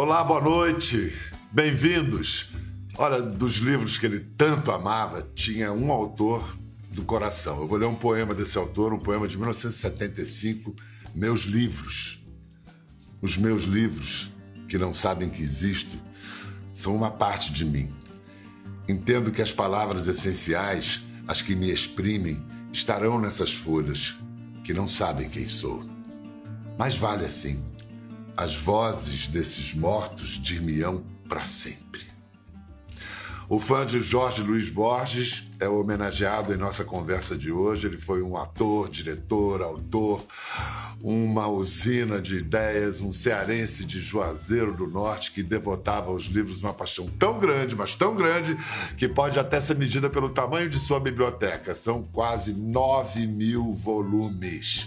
Olá, 0.00 0.22
boa 0.22 0.40
noite. 0.40 1.12
Bem-vindos. 1.50 2.52
Olha, 2.96 3.20
dos 3.20 3.54
livros 3.56 3.98
que 3.98 4.06
ele 4.06 4.20
tanto 4.20 4.70
amava, 4.70 5.28
tinha 5.34 5.72
um 5.72 5.90
autor 5.90 6.56
do 6.92 7.02
coração. 7.02 7.60
Eu 7.60 7.66
vou 7.66 7.76
ler 7.76 7.86
um 7.86 7.96
poema 7.96 8.32
desse 8.32 8.56
autor, 8.56 8.92
um 8.92 9.00
poema 9.00 9.26
de 9.26 9.36
1975, 9.36 10.72
Meus 11.12 11.40
Livros. 11.40 12.24
Os 13.20 13.36
meus 13.36 13.64
livros, 13.64 14.30
que 14.68 14.78
não 14.78 14.92
sabem 14.92 15.28
que 15.28 15.42
existo, 15.42 15.98
são 16.72 16.94
uma 16.94 17.10
parte 17.10 17.52
de 17.52 17.64
mim. 17.64 17.92
Entendo 18.88 19.32
que 19.32 19.42
as 19.42 19.50
palavras 19.50 20.06
essenciais, 20.06 21.02
as 21.26 21.42
que 21.42 21.56
me 21.56 21.72
exprimem, 21.72 22.40
estarão 22.72 23.20
nessas 23.20 23.52
folhas, 23.52 24.14
que 24.62 24.72
não 24.72 24.86
sabem 24.86 25.28
quem 25.28 25.48
sou. 25.48 25.82
Mas 26.78 26.96
vale 26.96 27.26
assim 27.26 27.67
as 28.38 28.54
vozes 28.54 29.26
desses 29.26 29.74
mortos 29.74 30.40
dir-me-ão 30.40 31.02
para 31.28 31.42
sempre. 31.42 32.06
O 33.48 33.58
fã 33.58 33.84
de 33.84 33.98
Jorge 33.98 34.44
Luiz 34.44 34.70
Borges 34.70 35.42
é 35.58 35.68
homenageado 35.68 36.54
em 36.54 36.56
nossa 36.56 36.84
conversa 36.84 37.36
de 37.36 37.50
hoje. 37.50 37.88
Ele 37.88 37.96
foi 37.96 38.22
um 38.22 38.36
ator, 38.36 38.88
diretor, 38.88 39.60
autor, 39.60 40.24
uma 41.02 41.48
usina 41.48 42.22
de 42.22 42.36
ideias, 42.36 43.00
um 43.00 43.12
cearense 43.12 43.84
de 43.84 43.98
Juazeiro 43.98 44.72
do 44.72 44.86
Norte 44.86 45.32
que 45.32 45.42
devotava 45.42 46.10
aos 46.10 46.26
livros 46.26 46.62
uma 46.62 46.72
paixão 46.72 47.08
tão 47.18 47.40
grande, 47.40 47.74
mas 47.74 47.96
tão 47.96 48.14
grande, 48.14 48.56
que 48.96 49.08
pode 49.08 49.40
até 49.40 49.58
ser 49.58 49.76
medida 49.76 50.08
pelo 50.08 50.28
tamanho 50.28 50.70
de 50.70 50.78
sua 50.78 51.00
biblioteca. 51.00 51.74
São 51.74 52.04
quase 52.04 52.52
9 52.52 53.26
mil 53.26 53.72
volumes. 53.72 54.86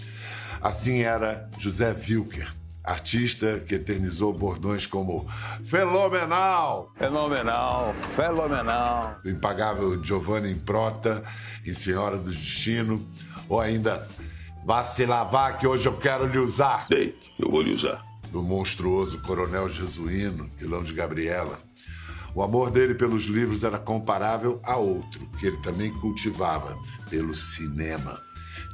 Assim 0.62 1.02
era 1.02 1.50
José 1.58 1.94
Wilker 1.94 2.61
artista 2.84 3.60
que 3.60 3.76
eternizou 3.76 4.34
bordões 4.34 4.86
como 4.86 5.28
fenomenal, 5.64 6.92
fenomenal, 6.98 7.94
fenomenal, 7.94 9.20
do 9.24 9.30
impagável 9.30 10.04
Giovanni 10.04 10.52
Improta 10.52 11.24
em 11.66 11.74
Senhora 11.74 12.18
do 12.18 12.32
Destino, 12.32 13.08
ou 13.48 13.60
ainda 13.60 14.08
Vá 14.64 14.84
se 14.84 15.06
lavar 15.08 15.58
que 15.58 15.66
hoje 15.66 15.88
eu 15.88 15.98
quero 15.98 16.28
lhe 16.28 16.38
usar. 16.38 16.86
Deite, 16.88 17.34
eu 17.40 17.50
vou 17.50 17.62
lhe 17.62 17.74
usar. 17.74 18.06
Do 18.32 18.44
monstruoso 18.44 19.22
Coronel 19.24 19.68
Jesuíno, 19.68 20.50
vilão 20.56 20.84
de 20.84 20.94
Gabriela. 20.94 21.60
O 22.36 22.44
amor 22.44 22.70
dele 22.70 22.94
pelos 22.94 23.24
livros 23.24 23.64
era 23.64 23.80
comparável 23.80 24.60
a 24.64 24.78
outro, 24.78 25.28
que 25.40 25.48
ele 25.48 25.58
também 25.58 25.92
cultivava, 26.00 26.78
pelo 27.10 27.34
cinema. 27.34 28.22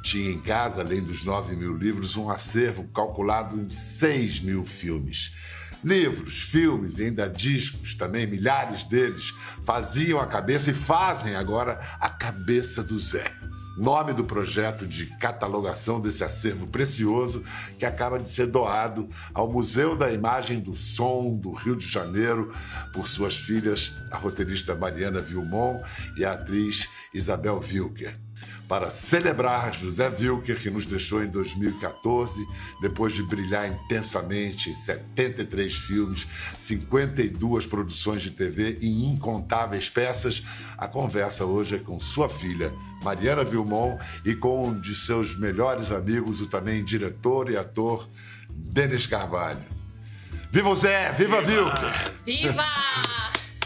Tinha 0.08 0.30
em 0.30 0.40
casa, 0.40 0.80
além 0.80 1.02
dos 1.02 1.22
9 1.22 1.54
mil 1.54 1.76
livros, 1.76 2.16
um 2.16 2.30
acervo 2.30 2.88
calculado 2.94 3.60
em 3.60 3.68
6 3.68 4.40
mil 4.40 4.64
filmes. 4.64 5.34
Livros, 5.84 6.40
filmes 6.40 6.98
e 6.98 7.04
ainda 7.04 7.28
discos 7.28 7.94
também, 7.94 8.26
milhares 8.26 8.84
deles, 8.84 9.34
faziam 9.62 10.18
a 10.18 10.26
cabeça 10.26 10.70
e 10.70 10.72
fazem 10.72 11.36
agora 11.36 11.78
a 12.00 12.08
cabeça 12.08 12.82
do 12.82 12.98
Zé. 12.98 13.30
Nome 13.76 14.14
do 14.14 14.24
projeto 14.24 14.86
de 14.86 15.04
catalogação 15.18 16.00
desse 16.00 16.24
acervo 16.24 16.66
precioso 16.68 17.44
que 17.78 17.84
acaba 17.84 18.18
de 18.18 18.30
ser 18.30 18.46
doado 18.46 19.06
ao 19.34 19.52
Museu 19.52 19.94
da 19.94 20.10
Imagem 20.10 20.58
do 20.58 20.74
Som 20.74 21.36
do 21.36 21.52
Rio 21.52 21.76
de 21.76 21.86
Janeiro 21.86 22.50
por 22.94 23.06
suas 23.06 23.36
filhas, 23.36 23.92
a 24.10 24.16
roteirista 24.16 24.74
Mariana 24.74 25.20
Vilmon 25.20 25.82
e 26.16 26.24
a 26.24 26.32
atriz 26.32 26.88
Isabel 27.12 27.60
Wilker 27.60 28.18
para 28.68 28.90
celebrar 28.90 29.74
José 29.74 30.08
Wilker, 30.08 30.60
que 30.60 30.70
nos 30.70 30.84
deixou 30.84 31.24
em 31.24 31.28
2014, 31.28 32.46
depois 32.80 33.14
de 33.14 33.22
brilhar 33.22 33.66
intensamente 33.66 34.68
em 34.68 34.74
73 34.74 35.74
filmes, 35.74 36.28
52 36.56 37.66
produções 37.66 38.20
de 38.20 38.30
TV 38.30 38.76
e 38.80 39.06
incontáveis 39.06 39.88
peças. 39.88 40.42
A 40.76 40.86
conversa 40.86 41.46
hoje 41.46 41.76
é 41.76 41.78
com 41.78 41.98
sua 41.98 42.28
filha, 42.28 42.72
Mariana 43.02 43.42
Vilmon, 43.42 43.98
e 44.24 44.34
com 44.34 44.68
um 44.68 44.78
de 44.78 44.94
seus 44.94 45.38
melhores 45.38 45.90
amigos, 45.90 46.42
o 46.42 46.46
também 46.46 46.84
diretor 46.84 47.50
e 47.50 47.56
ator 47.56 48.06
Denis 48.50 49.06
Carvalho. 49.06 49.64
Viva 50.52 50.68
o 50.68 50.76
Zé! 50.76 51.12
Viva, 51.12 51.40
Viva! 51.40 51.64
Wilker! 51.64 52.12
Viva! 52.24 52.64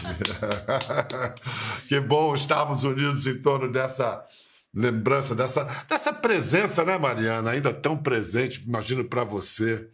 que 1.87 1.99
bom 1.99 2.33
estarmos 2.33 2.83
unidos 2.83 3.25
em 3.25 3.37
torno 3.37 3.71
dessa 3.71 4.25
lembrança 4.73 5.35
dessa, 5.35 5.63
dessa 5.87 6.11
presença, 6.11 6.83
né, 6.83 6.97
Mariana? 6.97 7.51
Ainda 7.51 7.73
tão 7.73 7.97
presente, 7.97 8.63
imagino 8.63 9.05
para 9.05 9.23
você 9.23 9.87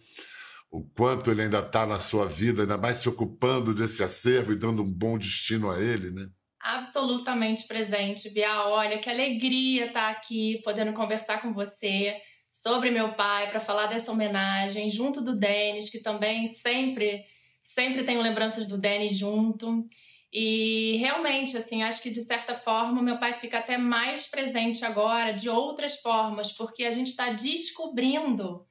o 0.72 0.84
quanto 0.96 1.32
ele 1.32 1.42
ainda 1.42 1.60
está 1.60 1.86
na 1.86 2.00
sua 2.00 2.28
vida, 2.28 2.62
ainda 2.62 2.78
mais 2.78 2.98
se 2.98 3.10
ocupando 3.10 3.74
desse 3.74 4.04
acervo 4.04 4.54
e 4.54 4.56
dando 4.56 4.84
um 4.84 4.92
bom 4.92 5.18
destino 5.18 5.72
a 5.72 5.82
ele, 5.82 6.12
né? 6.12 6.30
Absolutamente 6.62 7.68
presente, 7.68 8.30
Bia. 8.30 8.68
Olha, 8.68 9.00
que 9.00 9.10
alegria 9.10 9.88
estar 9.88 10.02
tá 10.02 10.10
aqui, 10.10 10.62
podendo 10.64 10.94
conversar 10.94 11.42
com 11.42 11.54
você 11.54 12.18
sobre 12.52 12.92
meu 12.92 13.14
pai, 13.14 13.50
para 13.50 13.60
falar 13.60 13.88
dessa 13.88 14.12
homenagem, 14.12 14.90
junto 14.90 15.22
do 15.22 15.36
Denis, 15.36 15.90
que 15.90 16.00
também 16.00 16.48
sempre, 16.48 17.24
sempre 17.62 18.04
tenho 18.04 18.22
lembranças 18.22 18.68
do 18.68 18.78
Denis 18.78 19.18
junto. 19.18 19.86
E 20.32 20.98
realmente, 20.98 21.58
assim, 21.58 21.82
acho 21.82 22.04
que 22.04 22.12
de 22.12 22.22
certa 22.22 22.54
forma 22.54 23.02
meu 23.02 23.18
pai 23.18 23.34
fica 23.34 23.58
até 23.58 23.78
mais 23.78 24.28
presente 24.28 24.86
agora, 24.86 25.34
de 25.34 25.50
outras 25.50 25.96
formas, 25.96 26.52
porque 26.52 26.84
a 26.84 26.92
gente 26.92 27.08
está 27.08 27.32
descobrindo 27.32 28.66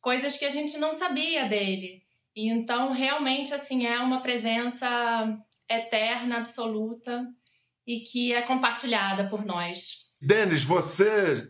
coisas 0.00 0.36
que 0.36 0.44
a 0.44 0.50
gente 0.50 0.78
não 0.78 0.96
sabia 0.96 1.44
dele. 1.44 2.02
E 2.34 2.48
então, 2.48 2.92
realmente, 2.92 3.52
assim, 3.52 3.86
é 3.86 3.98
uma 3.98 4.22
presença 4.22 5.38
eterna, 5.68 6.38
absoluta 6.38 7.26
e 7.86 8.00
que 8.00 8.32
é 8.32 8.42
compartilhada 8.42 9.28
por 9.28 9.44
nós. 9.44 10.12
Denis, 10.20 10.62
você. 10.62 11.48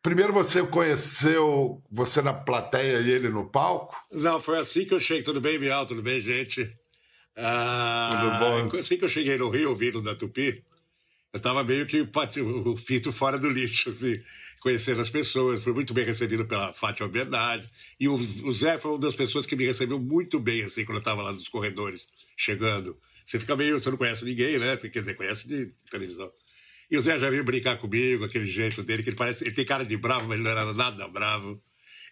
Primeiro 0.00 0.32
você 0.32 0.66
conheceu 0.66 1.80
você 1.88 2.20
na 2.20 2.34
plateia 2.34 3.00
e 3.00 3.10
ele 3.10 3.28
no 3.28 3.48
palco? 3.48 3.96
Não, 4.10 4.40
foi 4.40 4.58
assim 4.58 4.84
que 4.84 4.92
eu 4.92 5.00
cheguei. 5.00 5.22
Tudo 5.22 5.40
bem, 5.40 5.58
Bial? 5.58 5.86
Tudo 5.86 6.02
bem, 6.02 6.20
gente? 6.20 6.68
Ah? 7.36 8.64
Assim 8.78 8.96
que 8.96 9.04
eu 9.04 9.08
cheguei 9.08 9.36
no 9.36 9.48
Rio, 9.48 9.70
ouvindo 9.70 10.02
da 10.02 10.14
Tupi, 10.14 10.62
eu 11.32 11.38
estava 11.38 11.64
meio 11.64 11.86
que 11.86 12.06
o 12.40 12.76
fito 12.76 13.10
fora 13.10 13.38
do 13.38 13.48
lixo, 13.48 13.88
assim, 13.88 14.20
conhecendo 14.60 15.00
as 15.00 15.08
pessoas. 15.08 15.62
Fui 15.62 15.72
muito 15.72 15.94
bem 15.94 16.04
recebido 16.04 16.44
pela 16.44 16.72
Fátima 16.72 17.08
Bernardi. 17.08 17.68
E 17.98 18.06
o, 18.06 18.14
o, 18.14 18.52
Zé 18.52 18.76
foi 18.76 18.90
uma 18.90 19.00
das 19.00 19.14
pessoas 19.14 19.46
que 19.46 19.56
me 19.56 19.64
recebeu 19.64 19.98
muito 19.98 20.38
bem, 20.38 20.62
assim, 20.62 20.84
quando 20.84 20.96
eu 20.96 21.00
estava 21.00 21.22
lá 21.22 21.32
nos 21.32 21.48
corredores, 21.48 22.06
chegando. 22.36 22.98
Você 23.24 23.40
fica 23.40 23.56
meio. 23.56 23.80
Você 23.80 23.90
não 23.90 23.96
conhece 23.96 24.24
ninguém, 24.24 24.58
né? 24.58 24.76
Quer 24.76 25.00
dizer, 25.00 25.14
conhece 25.14 25.48
de 25.48 25.70
televisão. 25.90 26.30
E 26.90 26.98
o 26.98 27.02
Zé 27.02 27.18
já 27.18 27.30
veio 27.30 27.44
brincar 27.44 27.78
comigo, 27.78 28.24
aquele 28.24 28.46
jeito 28.46 28.82
dele, 28.82 29.02
que 29.02 29.08
ele 29.08 29.16
parece. 29.16 29.44
Ele 29.44 29.54
tem 29.54 29.64
cara 29.64 29.84
de 29.84 29.96
bravo, 29.96 30.28
mas 30.28 30.34
ele 30.34 30.44
não 30.44 30.50
era 30.50 30.74
nada 30.74 31.08
bravo 31.08 31.62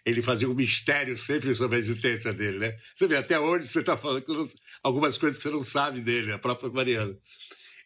ele 0.05 0.21
fazia 0.21 0.49
um 0.49 0.53
mistério 0.53 1.17
sempre 1.17 1.53
sobre 1.53 1.77
a 1.77 1.79
existência 1.79 2.33
dele, 2.33 2.59
né? 2.59 2.75
Você 2.95 3.07
vê, 3.07 3.17
até 3.17 3.39
hoje 3.39 3.67
você 3.67 3.81
está 3.81 3.95
falando 3.95 4.49
algumas 4.83 5.17
coisas 5.17 5.37
que 5.37 5.43
você 5.43 5.53
não 5.53 5.63
sabe 5.63 6.01
dele, 6.01 6.31
a 6.31 6.39
própria 6.39 6.71
Mariana. 6.71 7.15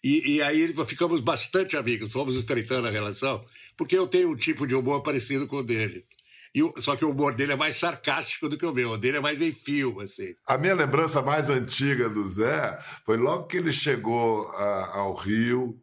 E, 0.03 0.35
e, 0.35 0.41
aí 0.41 0.73
ficamos 0.85 1.19
bastante 1.19 1.75
amigos, 1.75 2.11
fomos 2.11 2.35
estreitando 2.35 2.87
a 2.87 2.91
relação, 2.91 3.43
porque 3.75 3.97
eu 3.97 4.07
tenho 4.07 4.31
um 4.31 4.35
tipo 4.35 4.67
de 4.67 4.75
humor 4.75 5.01
parecido 5.01 5.47
com 5.47 5.57
o 5.57 5.63
dele. 5.63 6.05
E, 6.53 6.61
só 6.81 6.95
que 6.95 7.03
o 7.03 7.09
humor 7.09 7.33
dele 7.35 7.51
é 7.51 7.55
mais 7.55 7.75
sarcástico 7.75 8.47
do 8.47 8.57
que 8.57 8.65
o 8.65 8.71
meu, 8.71 8.91
o 8.91 8.97
dele 8.97 9.17
é 9.17 9.19
mais 9.19 9.41
em 9.41 9.51
fio, 9.51 9.99
assim. 9.99 10.33
A 10.45 10.57
minha 10.57 10.75
lembrança 10.75 11.21
mais 11.21 11.49
antiga 11.49 12.07
do 12.07 12.25
Zé 12.25 12.79
foi 13.05 13.17
logo 13.17 13.47
que 13.47 13.57
ele 13.57 13.73
chegou 13.73 14.47
a, 14.51 14.99
ao 14.99 15.15
Rio, 15.15 15.77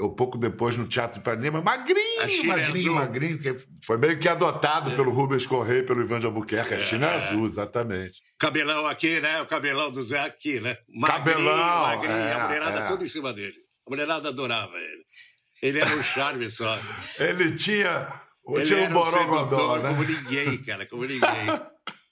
ou 0.00 0.14
pouco 0.14 0.36
depois 0.36 0.76
no 0.76 0.86
Teatro 0.86 1.14
de 1.14 1.20
Ipanema, 1.20 1.60
magrinho, 1.62 2.46
magrinho, 2.46 2.92
azul. 2.92 2.94
magrinho, 2.94 3.38
que 3.38 3.56
foi 3.84 3.96
meio 3.96 4.18
que 4.18 4.28
adotado 4.28 4.90
é. 4.90 4.96
pelo 4.96 5.10
Rubens 5.10 5.46
Correia 5.46 5.80
e 5.80 5.82
pelo 5.82 6.02
Ivan 6.02 6.18
de 6.18 6.26
Albuquerque, 6.26 6.74
a 6.74 6.78
é. 6.78 6.80
China 6.80 7.10
Azul, 7.10 7.46
exatamente. 7.46 8.20
Cabelão 8.38 8.86
aqui, 8.86 9.20
né? 9.20 9.40
O 9.40 9.46
cabelão 9.46 9.90
do 9.90 10.02
Zé 10.02 10.20
aqui, 10.20 10.60
né? 10.60 10.76
Magrinho, 10.88 11.36
Cabelão, 11.36 11.82
magrinho, 11.82 12.12
é, 12.12 12.32
a 12.32 12.44
mulherada 12.44 12.80
é. 12.80 12.86
toda 12.86 13.04
em 13.04 13.08
cima 13.08 13.32
dele. 13.32 13.54
A 13.86 13.90
mulherada 13.90 14.28
adorava 14.28 14.76
ele. 14.76 15.04
Ele 15.62 15.78
era 15.78 15.94
um 15.94 16.02
charme 16.02 16.50
só. 16.50 16.78
ele 17.18 17.52
tinha, 17.52 18.20
ele 18.48 18.64
tinha 18.64 18.88
um 18.88 18.92
borogodó, 18.92 19.78
né? 19.78 19.90
Como 19.90 20.04
ninguém, 20.04 20.62
cara, 20.62 20.86
como 20.86 21.04
ninguém. 21.04 21.46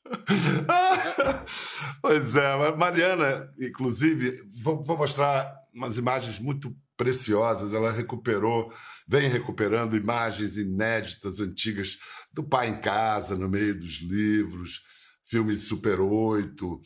pois 2.00 2.36
é, 2.36 2.76
Mariana, 2.76 3.50
inclusive, 3.58 4.42
vou, 4.62 4.84
vou 4.84 4.96
mostrar 4.96 5.52
umas 5.74 5.96
imagens 5.96 6.38
muito 6.38 6.74
preciosas. 7.02 7.74
Ela 7.74 7.90
recuperou, 7.90 8.72
vem 9.08 9.28
recuperando 9.28 9.96
imagens 9.96 10.56
inéditas, 10.56 11.40
antigas, 11.40 11.98
do 12.32 12.44
pai 12.44 12.68
em 12.68 12.80
casa, 12.80 13.36
no 13.36 13.48
meio 13.48 13.76
dos 13.78 14.00
livros, 14.00 14.82
filme 15.26 15.56
Super 15.56 16.00
8. 16.00 16.80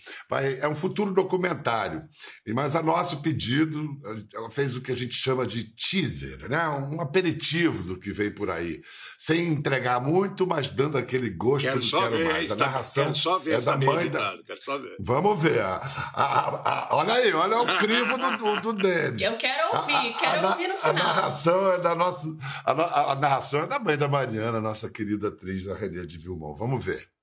É 0.60 0.68
um 0.68 0.74
futuro 0.74 1.12
documentário. 1.12 2.02
Mas 2.54 2.76
a 2.76 2.82
nosso 2.82 3.20
pedido, 3.22 3.88
ela 4.34 4.50
fez 4.50 4.76
o 4.76 4.80
que 4.80 4.92
a 4.92 4.96
gente 4.96 5.14
chama 5.14 5.46
de 5.46 5.64
teaser, 5.74 6.48
né? 6.48 6.68
um 6.68 7.00
aperitivo 7.00 7.82
do 7.82 7.98
que 7.98 8.12
vem 8.12 8.32
por 8.32 8.50
aí. 8.50 8.80
Sem 9.18 9.48
entregar 9.48 10.00
muito, 10.00 10.46
mas 10.46 10.70
dando 10.70 10.96
aquele 10.96 11.30
gosto 11.30 11.66
quero 11.66 11.80
do 11.80 11.84
só 11.84 12.02
quero 12.02 12.18
ver, 12.18 12.24
mais. 12.24 12.50
A 12.50 12.54
está, 12.54 12.66
narração 12.66 13.04
quero 13.04 13.16
só 13.16 13.38
ver 13.38 13.54
é 13.54 13.60
da 13.60 13.76
mãe 13.76 14.10
da... 14.10 14.38
quero 14.46 14.62
só 14.62 14.78
ver. 14.78 14.96
Vamos 15.00 15.42
ver. 15.42 15.60
A, 15.60 15.76
a, 16.14 16.48
a, 16.48 16.88
olha 16.92 17.14
aí, 17.14 17.32
olha 17.32 17.60
o 17.60 17.66
crivo 17.78 18.16
do, 18.16 18.36
do, 18.36 18.60
do 18.60 18.72
Denis. 18.74 19.20
Eu 19.20 19.36
quero 19.36 19.76
ouvir, 19.76 20.16
quero 20.18 20.48
ouvir 20.48 20.68
no 20.68 20.76
final. 20.76 20.90
A 20.90 20.92
narração 20.92 21.72
é 21.72 21.78
da 21.78 21.94
nossa... 21.94 22.36
A, 22.64 23.14
narração 23.16 23.62
é 23.62 23.66
da 23.66 23.78
mãe 23.78 23.96
da 23.96 24.08
Mariana, 24.08 24.60
nossa 24.60 24.88
querida 24.88 25.28
atriz, 25.28 25.68
a 25.68 25.74
Renê 25.74 26.06
de 26.06 26.18
Vilmont. 26.18 26.58
Vamos 26.58 26.84
ver. 26.84 27.15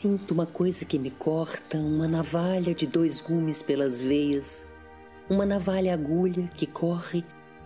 Sinto 0.00 0.32
uma 0.32 0.46
coisa 0.46 0.86
que 0.86 0.98
me 0.98 1.10
corta, 1.10 1.76
uma 1.76 2.08
navalha 2.08 2.74
de 2.74 2.86
dois 2.86 3.20
gumes 3.20 3.60
pelas 3.60 3.98
veias, 3.98 4.64
uma 5.28 5.44
navalha 5.44 5.92
agulha 5.92 6.48
que 6.48 6.66
corre 6.66 7.22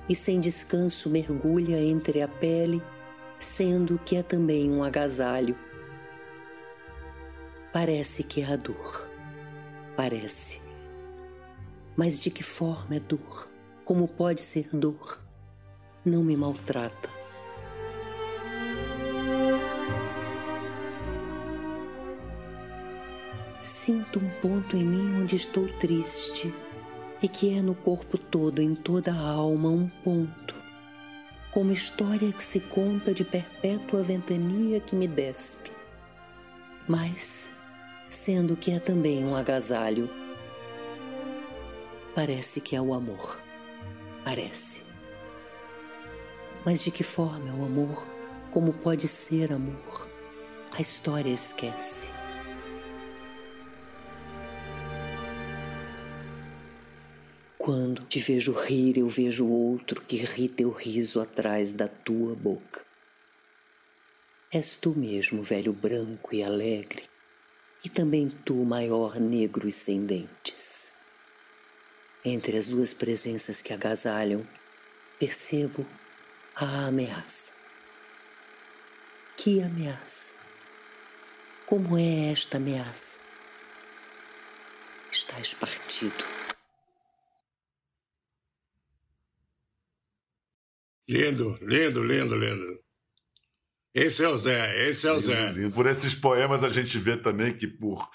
e 0.09 0.17
sem 0.17 0.41
descanso 0.41 1.09
mergulha 1.09 1.81
entre 1.81 2.23
a 2.23 2.27
pele, 2.27 2.83
sendo 3.39 4.01
que 4.05 4.17
é 4.17 4.23
também 4.25 4.69
um 4.69 4.83
agasalho. 4.83 5.57
Parece 7.73 8.25
que 8.25 8.41
é 8.41 8.47
a 8.47 8.57
dor. 8.57 9.09
Parece. 9.97 10.61
Mas 11.95 12.19
de 12.21 12.33
que 12.33 12.43
forma 12.43 12.97
é 12.97 12.99
dor? 12.99 13.49
Como 13.85 14.09
pode 14.09 14.41
ser 14.41 14.69
dor? 14.73 15.21
Não 16.05 16.25
me 16.25 16.37
maltrata. 16.37 17.09
Sinto 23.65 24.19
um 24.19 24.29
ponto 24.43 24.77
em 24.77 24.85
mim 24.85 25.23
onde 25.23 25.37
estou 25.37 25.67
triste 25.79 26.55
e 27.23 27.27
que 27.27 27.57
é 27.57 27.63
no 27.63 27.75
corpo 27.75 28.19
todo, 28.19 28.61
em 28.61 28.75
toda 28.75 29.11
a 29.11 29.19
alma, 29.19 29.71
um 29.71 29.89
ponto, 29.89 30.55
como 31.51 31.73
história 31.73 32.31
que 32.31 32.43
se 32.43 32.61
conta 32.61 33.15
de 33.15 33.25
perpétua 33.25 34.03
ventania 34.03 34.81
que 34.81 34.95
me 34.95 35.09
despe. 35.09 35.73
Mas, 36.87 37.53
sendo 38.07 38.55
que 38.55 38.71
é 38.71 38.79
também 38.79 39.25
um 39.25 39.35
agasalho, 39.35 40.11
parece 42.15 42.61
que 42.61 42.77
é 42.77 42.83
o 42.83 42.93
amor. 42.93 43.41
Parece. 44.27 44.85
Mas 46.67 46.85
de 46.85 46.91
que 46.91 47.03
forma 47.03 47.49
é 47.49 47.53
o 47.55 47.65
amor? 47.65 48.07
Como 48.51 48.75
pode 48.75 49.09
ser 49.09 49.55
amor? 49.55 50.07
A 50.71 50.83
história 50.83 51.31
esquece. 51.31 52.24
Quando 57.65 58.05
te 58.05 58.21
vejo 58.21 58.53
rir, 58.53 58.99
eu 58.99 59.09
vejo 59.09 59.49
outro 59.49 60.03
que 60.03 60.19
ri 60.19 60.51
teu 60.51 60.71
riso 60.71 61.19
atrás 61.19 61.73
da 61.73 61.89
tua 61.89 62.37
boca. 62.37 62.85
És 64.53 64.77
tu 64.77 64.91
mesmo, 64.95 65.43
velho 65.43 65.73
branco 65.73 66.35
e 66.35 66.43
alegre, 66.43 67.05
e 67.83 67.89
também 67.89 68.29
tu, 68.29 68.67
maior 68.67 69.19
negro 69.19 69.67
e 69.67 69.73
sem 69.73 70.05
dentes. 70.05 70.93
Entre 72.23 72.59
as 72.59 72.69
duas 72.69 72.93
presenças 72.93 73.63
que 73.63 73.73
agasalham, 73.73 74.47
percebo 75.19 75.87
a 76.55 76.89
ameaça. 76.89 77.55
Que 79.39 79.63
ameaça? 79.63 80.35
Como 81.65 81.97
é 81.97 82.31
esta 82.31 82.59
ameaça? 82.59 83.21
Estás 85.11 85.55
partido. 85.55 86.44
Lindo, 91.09 91.59
lindo, 91.61 92.03
lindo, 92.03 92.37
lindo. 92.37 92.85
Esse 93.95 94.25
é 94.25 94.29
o 94.29 94.37
Zé, 94.37 94.89
esse 94.89 95.07
é 95.07 95.13
o 95.13 95.17
lindo, 95.17 95.27
Zé. 95.27 95.53
Lindo. 95.53 95.75
Por 95.75 95.87
esses 95.87 96.15
poemas 96.15 96.65
a 96.65 96.69
gente 96.69 96.99
vê 96.99 97.17
também 97.17 97.57
que 97.57 97.69
por, 97.69 98.09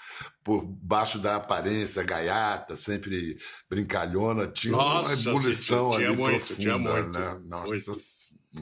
por 0.44 0.62
baixo 0.62 1.18
da 1.18 1.36
aparência 1.36 2.02
gaiata, 2.02 2.76
sempre 2.76 3.38
brincalhona, 3.68 4.46
tinha 4.46 4.72
Nossa, 4.72 5.30
uma 5.30 5.36
ebulição 5.38 5.90
tinha 5.92 6.08
ali 6.08 6.16
muito, 6.16 6.38
profunda, 6.38 6.60
tinha 6.60 6.78
muito, 6.78 7.10
né? 7.10 7.40
Nossa, 7.46 7.66
muito. 7.70 7.92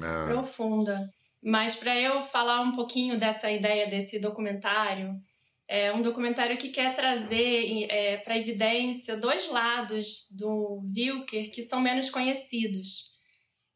É... 0.05 0.27
Profunda. 0.27 1.01
Mas 1.43 1.75
para 1.75 1.99
eu 1.99 2.23
falar 2.23 2.61
um 2.61 2.73
pouquinho 2.73 3.19
dessa 3.19 3.51
ideia 3.51 3.89
desse 3.89 4.21
documentário, 4.21 5.15
é 5.67 5.93
um 5.93 6.03
documentário 6.03 6.57
que 6.57 6.71
quer 6.71 6.95
trazer 6.95 7.87
é, 7.91 8.17
para 8.19 8.39
evidência 8.39 9.17
dois 9.17 9.51
lados 9.51 10.29
do 10.37 10.83
Wilker 10.97 11.51
que 11.51 11.63
são 11.63 11.81
menos 11.81 12.09
conhecidos. 12.11 13.18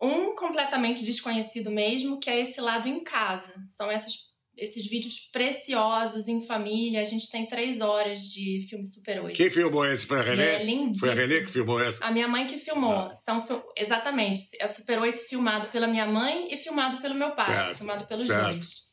Um 0.02 0.34
completamente 0.34 1.04
desconhecido 1.04 1.70
mesmo, 1.70 2.18
que 2.18 2.28
é 2.28 2.40
esse 2.40 2.60
lado 2.60 2.88
em 2.88 3.04
casa. 3.04 3.54
São 3.68 3.88
essas, 3.88 4.14
esses 4.56 4.84
vídeos 4.84 5.20
preciosos 5.32 6.26
em 6.26 6.44
família. 6.44 7.00
A 7.00 7.04
gente 7.04 7.30
tem 7.30 7.46
três 7.46 7.80
horas 7.80 8.20
de 8.20 8.66
filme 8.68 8.84
Super 8.84 9.22
8. 9.22 9.36
Quem 9.36 9.48
filmou 9.48 9.86
esse? 9.86 10.04
Foi 10.04 10.18
a 10.18 10.22
Renê? 10.22 10.42
É 10.42 10.64
lindíssimo. 10.64 10.98
Foi 10.98 11.10
a 11.10 11.14
Renê 11.14 11.40
que 11.42 11.52
filmou 11.52 11.80
esse? 11.80 12.02
A 12.02 12.10
minha 12.10 12.26
mãe 12.26 12.46
que 12.46 12.58
filmou. 12.58 12.90
Ah. 12.90 13.14
São, 13.14 13.44
exatamente. 13.76 14.42
É 14.58 14.66
Super 14.66 14.98
8 14.98 15.20
filmado 15.20 15.68
pela 15.68 15.86
minha 15.86 16.06
mãe 16.06 16.52
e 16.52 16.56
filmado 16.56 17.00
pelo 17.00 17.14
meu 17.14 17.30
pai. 17.30 17.46
Certo. 17.46 17.76
Filmado 17.76 18.04
pelos 18.06 18.26
certo. 18.26 18.50
dois. 18.50 18.92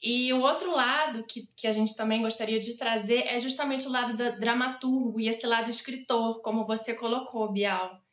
E 0.00 0.32
o 0.32 0.40
outro 0.42 0.70
lado 0.70 1.24
que, 1.24 1.48
que 1.56 1.66
a 1.66 1.72
gente 1.72 1.96
também 1.96 2.20
gostaria 2.20 2.60
de 2.60 2.76
trazer 2.76 3.26
é 3.26 3.38
justamente 3.38 3.86
o 3.86 3.90
lado 3.90 4.14
da 4.14 4.30
dramaturgo 4.30 5.18
e 5.18 5.28
esse 5.28 5.46
lado 5.46 5.70
escritor, 5.70 6.42
como 6.42 6.66
você 6.66 6.92
colocou, 6.92 7.50
Bial. 7.50 8.03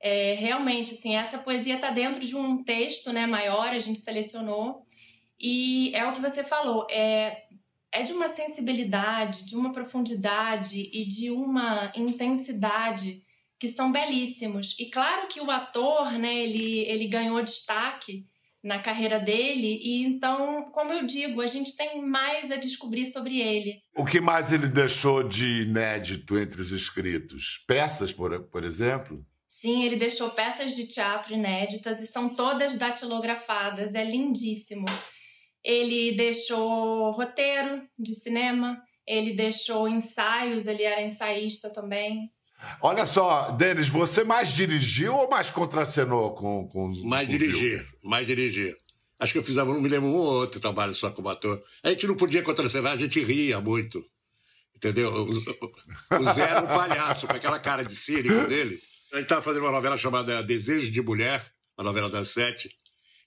É, 0.00 0.34
realmente, 0.34 0.94
assim, 0.94 1.16
essa 1.16 1.38
poesia 1.38 1.74
está 1.74 1.90
dentro 1.90 2.24
de 2.24 2.36
um 2.36 2.62
texto 2.62 3.12
né, 3.12 3.26
maior, 3.26 3.68
a 3.68 3.78
gente 3.78 3.98
selecionou, 3.98 4.84
e 5.40 5.92
é 5.94 6.06
o 6.06 6.12
que 6.12 6.20
você 6.20 6.44
falou, 6.44 6.86
é, 6.90 7.44
é 7.92 8.02
de 8.02 8.12
uma 8.12 8.28
sensibilidade, 8.28 9.46
de 9.46 9.56
uma 9.56 9.72
profundidade 9.72 10.90
e 10.92 11.06
de 11.06 11.30
uma 11.30 11.92
intensidade 11.96 13.22
que 13.58 13.68
são 13.68 13.90
belíssimos. 13.90 14.76
E 14.78 14.86
claro 14.86 15.26
que 15.26 15.40
o 15.40 15.50
ator, 15.50 16.12
né, 16.12 16.34
ele, 16.34 16.80
ele 16.80 17.08
ganhou 17.08 17.42
destaque 17.42 18.26
na 18.62 18.78
carreira 18.78 19.20
dele, 19.20 19.80
e 19.82 20.04
então, 20.04 20.70
como 20.72 20.92
eu 20.92 21.06
digo, 21.06 21.40
a 21.40 21.46
gente 21.46 21.76
tem 21.76 22.04
mais 22.04 22.50
a 22.50 22.56
descobrir 22.56 23.06
sobre 23.06 23.40
ele. 23.40 23.80
O 23.96 24.04
que 24.04 24.20
mais 24.20 24.52
ele 24.52 24.66
deixou 24.66 25.22
de 25.22 25.62
inédito 25.62 26.36
entre 26.36 26.60
os 26.60 26.72
escritos? 26.72 27.64
Peças, 27.66 28.12
por, 28.12 28.40
por 28.48 28.64
exemplo? 28.64 29.24
Sim, 29.48 29.82
ele 29.82 29.96
deixou 29.96 30.28
peças 30.30 30.76
de 30.76 30.86
teatro 30.86 31.32
inéditas 31.32 32.02
e 32.02 32.06
são 32.06 32.28
todas 32.28 32.76
datilografadas, 32.76 33.94
é 33.94 34.04
lindíssimo. 34.04 34.84
Ele 35.64 36.12
deixou 36.12 37.10
roteiro 37.12 37.82
de 37.98 38.14
cinema, 38.14 38.78
ele 39.06 39.32
deixou 39.32 39.88
ensaios, 39.88 40.66
ele 40.66 40.82
era 40.82 41.00
ensaísta 41.00 41.70
também. 41.70 42.30
Olha 42.82 43.06
só, 43.06 43.52
Denis, 43.52 43.88
você 43.88 44.22
mais 44.22 44.52
dirigiu 44.52 45.14
ou 45.14 45.30
mais 45.30 45.50
contracenou 45.50 46.34
com, 46.34 46.68
com 46.68 46.88
os. 46.88 47.02
Mais 47.02 47.26
dirigir, 47.26 47.86
mais 48.04 48.26
dirigir. 48.26 48.76
Acho 49.18 49.32
que 49.32 49.38
eu 49.38 49.42
fiz, 49.42 49.54
não 49.56 49.80
me 49.80 49.88
lembro 49.88 50.08
um 50.08 50.14
ou 50.14 50.26
outro 50.26 50.60
trabalho 50.60 50.94
só 50.94 51.10
como 51.10 51.28
ator. 51.28 51.60
A 51.82 51.88
gente 51.88 52.06
não 52.06 52.16
podia 52.16 52.42
contracenar, 52.42 52.92
a 52.92 52.96
gente 52.96 53.22
ria 53.24 53.60
muito. 53.60 54.04
Entendeu? 54.76 55.12
O, 55.12 55.32
o, 55.32 56.20
o 56.20 56.32
Zé 56.32 56.42
era 56.42 56.62
um 56.62 56.66
palhaço, 56.66 57.26
com 57.26 57.32
aquela 57.32 57.58
cara 57.58 57.82
de 57.82 57.94
cínico 57.94 58.46
dele. 58.46 58.80
A 59.12 59.16
gente 59.16 59.24
estava 59.24 59.42
fazendo 59.42 59.62
uma 59.62 59.72
novela 59.72 59.96
chamada 59.96 60.42
Desejo 60.42 60.90
de 60.90 61.00
Mulher, 61.00 61.44
uma 61.76 61.84
novela 61.84 62.10
das 62.10 62.28
sete, 62.28 62.70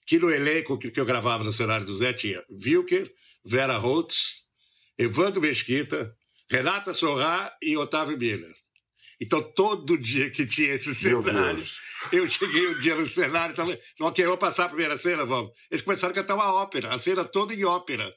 que 0.06 0.18
no 0.18 0.30
elenco 0.30 0.78
que, 0.78 0.92
eu 0.98 1.04
gravava 1.04 1.42
no 1.42 1.52
cenário 1.52 1.84
do 1.84 1.96
Zé 1.96 2.12
tinha 2.12 2.42
Wilker, 2.48 3.12
Vera 3.44 3.76
Holtz, 3.78 4.42
Evandro 4.96 5.40
Mesquita, 5.40 6.14
Renata 6.48 6.94
Sorrá 6.94 7.52
e 7.60 7.76
Otávio 7.76 8.16
Miller. 8.16 8.54
Então, 9.20 9.42
todo 9.42 9.98
dia 9.98 10.30
que 10.30 10.46
tinha 10.46 10.74
esse 10.74 10.94
cenário, 10.94 11.64
eu 12.12 12.28
cheguei 12.28 12.68
um 12.68 12.78
dia 12.78 12.94
no 12.94 13.06
cenário 13.06 13.52
e 13.52 13.56
falei, 13.56 13.78
ok, 14.00 14.26
vou 14.26 14.38
passar 14.38 14.66
a 14.66 14.68
primeira 14.68 14.96
cena, 14.98 15.24
vamos. 15.24 15.52
Eles 15.70 15.82
começaram 15.82 16.12
a 16.12 16.14
cantar 16.14 16.34
uma 16.34 16.54
ópera, 16.54 16.94
a 16.94 16.98
cena 16.98 17.24
toda 17.24 17.54
em 17.54 17.64
ópera. 17.64 18.12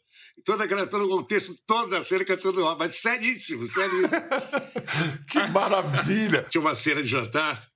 Toda 0.45 0.63
aquela, 0.63 0.85
todo 0.85 1.11
o 1.11 1.23
texto 1.23 1.57
todo 1.65 1.89
da 1.89 2.03
cena 2.03 2.23
cantando 2.23 2.63
ópera, 2.63 2.87
mas 2.87 2.97
seríssimo, 2.97 3.65
seríssimo. 3.65 4.09
que 5.27 5.39
maravilha! 5.51 6.43
Tinha 6.43 6.61
uma 6.61 6.75
cena 6.75 7.01
de 7.01 7.09
jantar, 7.09 7.67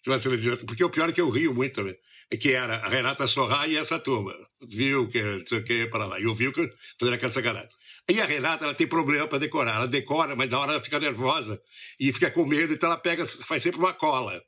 tinha 0.00 0.12
uma 0.12 0.20
cena 0.20 0.36
de 0.36 0.42
jantar, 0.44 0.64
porque 0.64 0.84
o 0.84 0.90
pior 0.90 1.08
é 1.08 1.12
que 1.12 1.20
eu 1.20 1.28
rio 1.28 1.52
muito 1.52 1.74
também, 1.74 1.96
é 2.30 2.36
que 2.36 2.52
era 2.52 2.76
a 2.76 2.88
Renata 2.88 3.26
Sorra 3.26 3.66
e 3.66 3.76
essa 3.76 3.98
turma, 3.98 4.32
viu 4.68 5.08
que 5.08 5.20
não 5.20 5.46
sei 5.46 5.58
o 5.58 5.64
que, 5.64 5.86
para 5.88 6.06
lá, 6.06 6.20
e 6.20 6.26
o 6.26 6.34
viu 6.34 6.52
que 6.52 6.72
fazendo 6.98 7.14
aquela 7.14 7.32
sacanagem. 7.32 7.70
E 8.08 8.20
a 8.20 8.26
Renata, 8.26 8.64
ela 8.64 8.74
tem 8.74 8.86
problema 8.86 9.26
para 9.28 9.38
decorar. 9.38 9.76
Ela 9.76 9.86
decora, 9.86 10.34
mas 10.34 10.50
na 10.50 10.58
hora 10.58 10.72
ela 10.72 10.80
fica 10.80 10.98
nervosa 10.98 11.60
e 11.98 12.12
fica 12.12 12.30
com 12.30 12.44
medo, 12.44 12.72
então 12.72 12.88
ela 12.88 12.98
pega, 12.98 13.26
faz 13.26 13.62
sempre 13.62 13.78
uma 13.78 13.92
cola. 13.92 14.42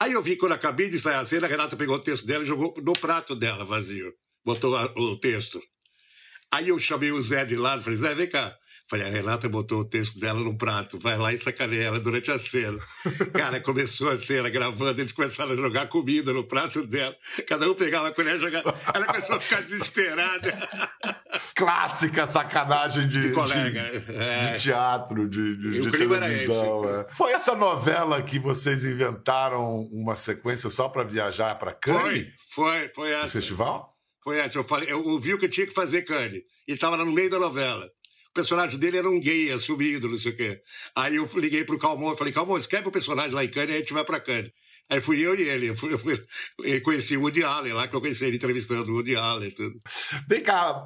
Aí 0.00 0.12
eu 0.12 0.22
vi, 0.22 0.36
quando 0.36 0.52
acabei 0.52 0.88
de 0.88 0.98
sair 0.98 1.16
a 1.16 1.24
cena, 1.24 1.46
a 1.46 1.50
Renata 1.50 1.76
pegou 1.76 1.96
o 1.96 2.00
texto 2.00 2.26
dela 2.26 2.42
e 2.44 2.46
jogou 2.46 2.74
no 2.82 2.92
prato 2.92 3.34
dela, 3.34 3.64
vazio. 3.64 4.12
Botou 4.44 4.74
o 4.96 5.16
texto. 5.18 5.60
Aí 6.52 6.68
eu 6.68 6.78
chamei 6.78 7.10
o 7.10 7.22
Zé 7.22 7.44
de 7.46 7.56
lado 7.56 7.80
e 7.80 7.84
falei, 7.84 7.98
Zé, 7.98 8.14
vem 8.14 8.28
cá. 8.28 8.54
Falei, 8.92 9.06
a 9.06 9.10
Renata 9.10 9.48
botou 9.48 9.80
o 9.80 9.84
texto 9.86 10.20
dela 10.20 10.38
no 10.40 10.54
prato, 10.54 10.98
vai 10.98 11.16
lá 11.16 11.32
e 11.32 11.38
sacaneia 11.38 11.84
ela 11.84 11.98
durante 11.98 12.30
a 12.30 12.38
cena. 12.38 12.78
Cara, 13.32 13.58
começou 13.58 14.10
a 14.10 14.18
cena 14.18 14.50
gravando, 14.50 15.00
eles 15.00 15.12
começaram 15.12 15.52
a 15.52 15.56
jogar 15.56 15.88
comida 15.88 16.30
no 16.30 16.44
prato 16.44 16.86
dela. 16.86 17.16
Cada 17.48 17.70
um 17.70 17.74
pegava 17.74 18.08
a 18.08 18.12
colher 18.12 18.36
e 18.36 18.40
jogava. 18.40 18.78
Ela 18.92 19.06
começou 19.06 19.36
a 19.36 19.40
ficar 19.40 19.62
desesperada. 19.62 20.68
Clássica 21.56 22.26
sacanagem 22.26 23.08
de, 23.08 23.20
de 23.20 23.30
colega. 23.30 23.80
De, 23.80 24.14
é. 24.14 24.52
de 24.52 24.62
teatro, 24.62 25.26
de, 25.26 25.56
de, 25.56 25.80
o 25.80 25.90
de 25.90 25.90
televisão. 25.90 26.84
Era 26.84 26.98
esse. 26.98 27.10
É. 27.10 27.14
Foi 27.14 27.32
essa 27.32 27.56
novela 27.56 28.20
que 28.20 28.38
vocês 28.38 28.84
inventaram 28.84 29.84
uma 29.90 30.16
sequência 30.16 30.68
só 30.68 30.90
para 30.90 31.02
viajar 31.02 31.54
para 31.54 31.72
Cannes? 31.72 32.26
Foi, 32.50 32.80
foi, 32.80 32.90
foi 32.94 33.12
essa. 33.12 33.28
O 33.28 33.30
festival? 33.30 33.92
Foi 34.22 34.38
essa. 34.38 34.58
Eu, 34.58 34.64
falei, 34.64 34.90
eu 34.90 35.04
ouvi 35.04 35.34
o 35.34 35.38
que 35.38 35.48
tinha 35.48 35.66
que 35.66 35.74
fazer 35.74 36.02
Cannes. 36.02 36.42
E 36.66 36.72
estava 36.72 36.96
lá 36.96 37.04
no 37.04 37.12
meio 37.12 37.30
da 37.30 37.38
novela. 37.38 37.84
O 38.30 38.32
personagem 38.32 38.78
dele 38.78 38.96
era 38.98 39.08
um 39.08 39.20
gay 39.20 39.52
assumido, 39.52 40.08
não 40.08 40.18
sei 40.18 40.32
o 40.32 40.36
quê. 40.36 40.60
Aí 40.96 41.16
eu 41.16 41.28
liguei 41.34 41.64
pro 41.64 41.78
Calmon 41.78 42.12
e 42.12 42.16
falei, 42.16 42.32
Calmon, 42.32 42.56
escreve 42.56 42.88
o 42.88 42.92
personagem 42.92 43.32
lá 43.32 43.44
em 43.44 43.48
Cannes 43.48 43.70
e 43.70 43.74
a 43.74 43.78
gente 43.78 43.92
vai 43.92 44.04
pra 44.04 44.20
Cannes. 44.20 44.52
Aí 44.88 45.00
fui 45.00 45.20
eu 45.20 45.34
e 45.34 45.42
ele. 45.42 45.66
Eu, 45.68 45.76
fui, 45.76 45.92
eu, 45.92 45.98
fui, 45.98 46.22
eu 46.64 46.82
conheci 46.82 47.16
o 47.16 47.22
Woody 47.22 47.42
Allen 47.42 47.74
lá, 47.74 47.86
que 47.86 47.94
eu 47.94 48.00
conheci 48.00 48.24
ele 48.24 48.36
entrevistando 48.36 48.90
o 48.90 48.94
Woody 48.94 49.16
Allen 49.16 49.48
e 49.48 49.52
tudo. 49.52 49.80
Vem 50.28 50.42
cá, 50.42 50.82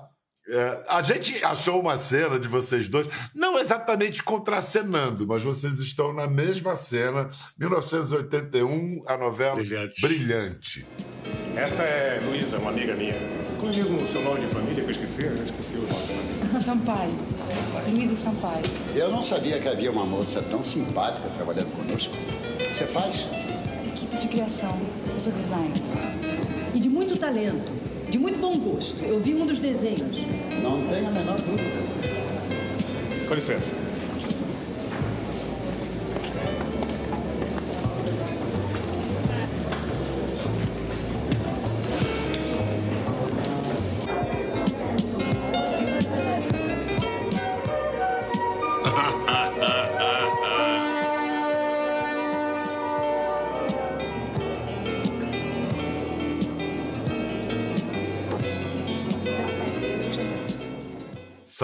é, 0.49 0.85
a 0.89 1.03
gente 1.03 1.45
achou 1.45 1.81
uma 1.81 1.99
cena 1.99 2.39
de 2.39 2.47
vocês 2.47 2.89
dois, 2.89 3.09
não 3.35 3.59
exatamente 3.59 4.23
contracenando, 4.23 5.27
mas 5.27 5.43
vocês 5.43 5.81
estão 5.81 6.13
na 6.13 6.29
mesma 6.29 6.77
cena, 6.77 7.29
1981, 7.59 9.03
a 9.07 9.17
novela 9.17 9.57
Brilhante. 9.57 10.01
Brilhante. 10.01 10.87
Essa 11.57 11.85
é 11.85 12.21
Luísa, 12.23 12.59
uma 12.59 12.69
amiga 12.69 12.95
minha. 12.95 13.15
Como 13.59 13.73
é 13.73 13.77
mesmo 13.77 14.03
o 14.03 14.07
seu 14.07 14.23
nome 14.23 14.41
de 14.41 14.47
família 14.47 14.75
que 14.75 14.89
eu 14.89 14.91
esqueci? 14.91 15.25
Eu 15.25 15.43
esqueci 15.43 15.75
o 15.77 15.89
nome 15.91 16.07
de 16.07 16.13
família. 16.13 16.61
Sampaio. 16.61 17.15
Sampaio. 17.49 17.91
Luísa 17.95 18.15
Sampaio. 18.15 18.65
Eu 18.95 19.11
não 19.11 19.23
sabia 19.23 19.59
que 19.59 19.67
havia 19.67 19.91
uma 19.91 20.05
moça 20.05 20.43
tão 20.43 20.63
simpática 20.63 21.31
trabalhando 21.31 21.73
conosco. 21.73 22.15
Você 22.59 22.85
faz? 22.85 23.27
Equipe 23.87 24.19
de 24.19 24.29
criação. 24.29 24.79
Eu 25.11 25.19
sou 25.19 25.33
designer. 25.33 25.83
E 26.75 26.79
de 26.79 26.91
muito 26.91 27.19
talento. 27.19 27.73
De 28.11 28.19
muito 28.19 28.39
bom 28.39 28.59
gosto. 28.59 29.03
Eu 29.03 29.19
vi 29.19 29.35
um 29.35 29.47
dos 29.47 29.59
desenhos. 29.59 30.27
Não 30.63 30.87
tenho 30.89 31.09
a 31.09 31.11
menor 31.11 31.41
dúvida. 31.41 33.27
Com 33.27 33.35
licença. 33.35 33.75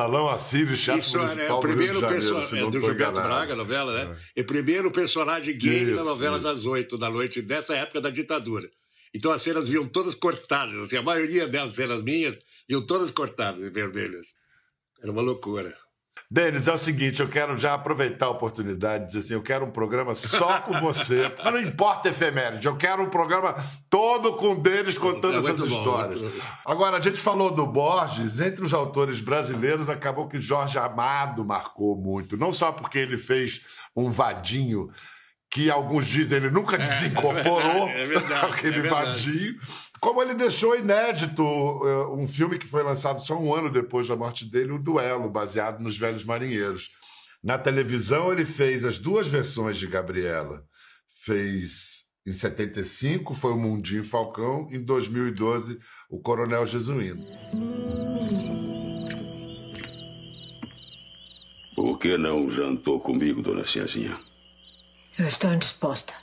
Salão 0.02 0.28
Assírio, 0.28 0.76
Teatro 0.76 1.00
Isso 1.00 1.16
Municipal 1.16 1.47
é 1.47 1.52
o 1.52 1.61
primeiro 1.61 2.00
personagem 2.00 2.66
é, 2.66 2.71
do 2.71 2.80
Gilberto 2.80 3.12
Braga, 3.12 3.54
novela, 3.54 3.92
né? 3.94 4.16
É. 4.37 4.40
E 4.40 4.42
primeiro 4.42 4.90
personagem 4.90 5.56
gay 5.56 5.85
isso, 5.85 5.94
na 5.94 6.02
novela 6.02 6.38
isso. 6.38 6.44
das 6.44 6.64
oito 6.64 6.99
da 6.99 7.09
noite, 7.09 7.40
dessa 7.40 7.76
época 7.76 8.00
da 8.00 8.11
ditadura. 8.11 8.68
Então 9.14 9.30
as 9.30 9.42
cenas 9.42 9.68
vinham 9.68 9.87
todas 9.87 10.16
cortadas, 10.16 10.75
assim, 10.75 10.97
a 10.97 11.02
maioria 11.02 11.47
delas, 11.47 11.76
cenas 11.76 12.02
minhas, 12.02 12.37
vinham 12.68 12.85
todas 12.85 13.12
cortadas 13.12 13.64
e 13.64 13.71
vermelhas. 13.71 14.26
Era 15.00 15.12
uma 15.12 15.23
loucura. 15.23 15.73
Denis, 16.32 16.66
é 16.66 16.72
o 16.72 16.78
seguinte, 16.78 17.20
eu 17.20 17.28
quero 17.28 17.58
já 17.58 17.74
aproveitar 17.74 18.24
a 18.24 18.30
oportunidade 18.30 19.04
e 19.04 19.06
dizer 19.08 19.18
assim, 19.18 19.34
eu 19.34 19.42
quero 19.42 19.66
um 19.66 19.70
programa 19.70 20.14
só 20.14 20.60
com 20.60 20.72
você. 20.80 21.30
não 21.44 21.60
importa 21.60 22.08
efeméride, 22.08 22.66
eu 22.66 22.74
quero 22.74 23.02
um 23.02 23.10
programa 23.10 23.54
todo 23.90 24.32
com 24.32 24.52
o 24.52 24.54
Denis 24.54 24.96
contando 24.96 25.34
é 25.34 25.36
essas 25.36 25.60
bom, 25.60 25.66
histórias. 25.66 26.18
Muito... 26.18 26.42
Agora, 26.64 26.96
a 26.96 27.00
gente 27.02 27.18
falou 27.18 27.50
do 27.50 27.66
Borges, 27.66 28.40
entre 28.40 28.64
os 28.64 28.72
autores 28.72 29.20
brasileiros, 29.20 29.90
acabou 29.90 30.26
que 30.26 30.38
Jorge 30.38 30.78
Amado 30.78 31.44
marcou 31.44 31.94
muito. 31.94 32.34
Não 32.34 32.50
só 32.50 32.72
porque 32.72 32.98
ele 32.98 33.18
fez 33.18 33.60
um 33.94 34.08
vadinho 34.08 34.88
que 35.52 35.71
alguns 35.71 36.06
dizem 36.06 36.38
ele 36.38 36.50
nunca 36.50 36.78
desincorporou 36.78 37.87
é, 37.87 38.02
é 38.02 38.06
verdade, 38.06 38.47
aquele 38.50 38.78
é 38.78 38.80
verdade. 38.80 39.11
vadinho, 39.11 39.61
como 40.00 40.23
ele 40.23 40.35
deixou 40.35 40.75
inédito 40.75 41.42
uh, 41.42 42.18
um 42.18 42.26
filme 42.26 42.59
que 42.59 42.66
foi 42.66 42.82
lançado 42.82 43.21
só 43.21 43.38
um 43.38 43.54
ano 43.54 43.71
depois 43.71 44.09
da 44.09 44.16
morte 44.16 44.50
dele, 44.50 44.73
o 44.73 44.78
Duelo, 44.78 45.28
baseado 45.28 45.80
nos 45.80 45.97
Velhos 45.97 46.25
Marinheiros. 46.25 46.90
Na 47.44 47.59
televisão, 47.59 48.32
ele 48.32 48.47
fez 48.47 48.82
as 48.85 48.97
duas 48.97 49.28
versões 49.28 49.76
de 49.76 49.87
Gabriela. 49.87 50.64
Fez 51.25 52.04
em 52.26 52.32
75, 52.32 53.35
foi 53.35 53.52
o 53.52 53.59
Mundinho 53.59 54.02
Falcão, 54.02 54.68
em 54.71 54.80
2012, 54.82 55.78
o 56.09 56.21
Coronel 56.21 56.66
Jesuíno. 56.66 57.25
Por 61.76 61.99
que 61.99 62.16
não 62.16 62.49
jantou 62.49 63.00
comigo, 63.00 63.42
dona 63.42 63.64
Ciazinha? 63.64 64.31
Eu 65.19 65.26
estou 65.26 65.52
indisposta. 65.52 66.14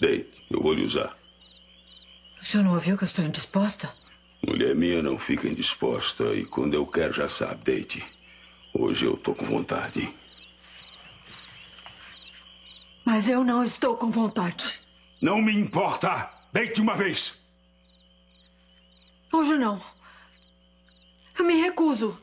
Deite, 0.00 0.44
eu 0.50 0.62
vou 0.62 0.72
lhe 0.72 0.84
usar. 0.84 1.16
O 2.40 2.44
senhor 2.44 2.64
não 2.64 2.72
ouviu 2.74 2.96
que 2.96 3.04
eu 3.04 3.06
estou 3.06 3.24
indisposta? 3.24 3.92
Mulher 4.46 4.74
minha 4.74 5.02
não 5.02 5.18
fica 5.18 5.46
indisposta 5.46 6.34
e 6.34 6.44
quando 6.44 6.74
eu 6.74 6.86
quero 6.86 7.12
já 7.12 7.28
sabe, 7.28 7.62
deite. 7.62 8.04
Hoje 8.72 9.04
eu 9.04 9.16
tô 9.16 9.34
com 9.34 9.44
vontade. 9.44 10.12
Mas 13.04 13.28
eu 13.28 13.44
não 13.44 13.62
estou 13.62 13.96
com 13.96 14.10
vontade. 14.10 14.80
Não 15.20 15.40
me 15.42 15.52
importa. 15.54 16.30
Deite 16.52 16.80
uma 16.80 16.96
vez. 16.96 17.38
Hoje 19.32 19.56
não. 19.56 19.80
Eu 21.38 21.44
me 21.44 21.54
recuso. 21.60 22.18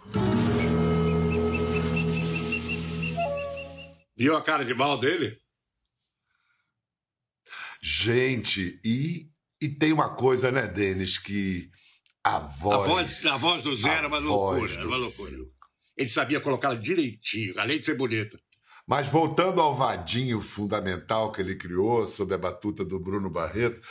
Viu 4.18 4.36
a 4.36 4.42
cara 4.42 4.66
de 4.66 4.74
mal 4.74 4.98
dele? 4.98 5.40
Gente, 7.82 8.82
e 8.84 9.30
e 9.62 9.68
tem 9.70 9.92
uma 9.92 10.16
coisa, 10.16 10.52
né, 10.52 10.68
Denis, 10.68 11.18
que 11.18 11.70
a 12.24 12.40
voz. 12.40 12.76
A 12.76 12.88
voz, 12.88 13.26
a 13.26 13.38
voz 13.38 13.62
do 13.64 13.76
Zé 13.76 13.90
era 13.90 14.08
uma 14.08 14.20
loucura, 14.20 14.74
era 14.74 14.88
uma 14.88 14.98
loucura. 14.98 15.36
Ele 15.96 16.10
sabia 16.10 16.40
colocá-la 16.40 16.76
direitinho, 16.76 17.60
além 17.60 17.80
de 17.80 17.86
ser 17.86 17.96
bonita. 17.96 18.40
Mas 18.88 19.08
voltando 19.08 19.60
ao 19.62 19.76
vadinho 19.76 20.40
fundamental 20.40 21.32
que 21.32 21.42
ele 21.42 21.56
criou, 21.56 22.08
sob 22.08 22.34
a 22.34 22.38
batuta 22.38 22.86
do 22.86 22.98
Bruno 22.98 23.30
Barreto, 23.30 23.82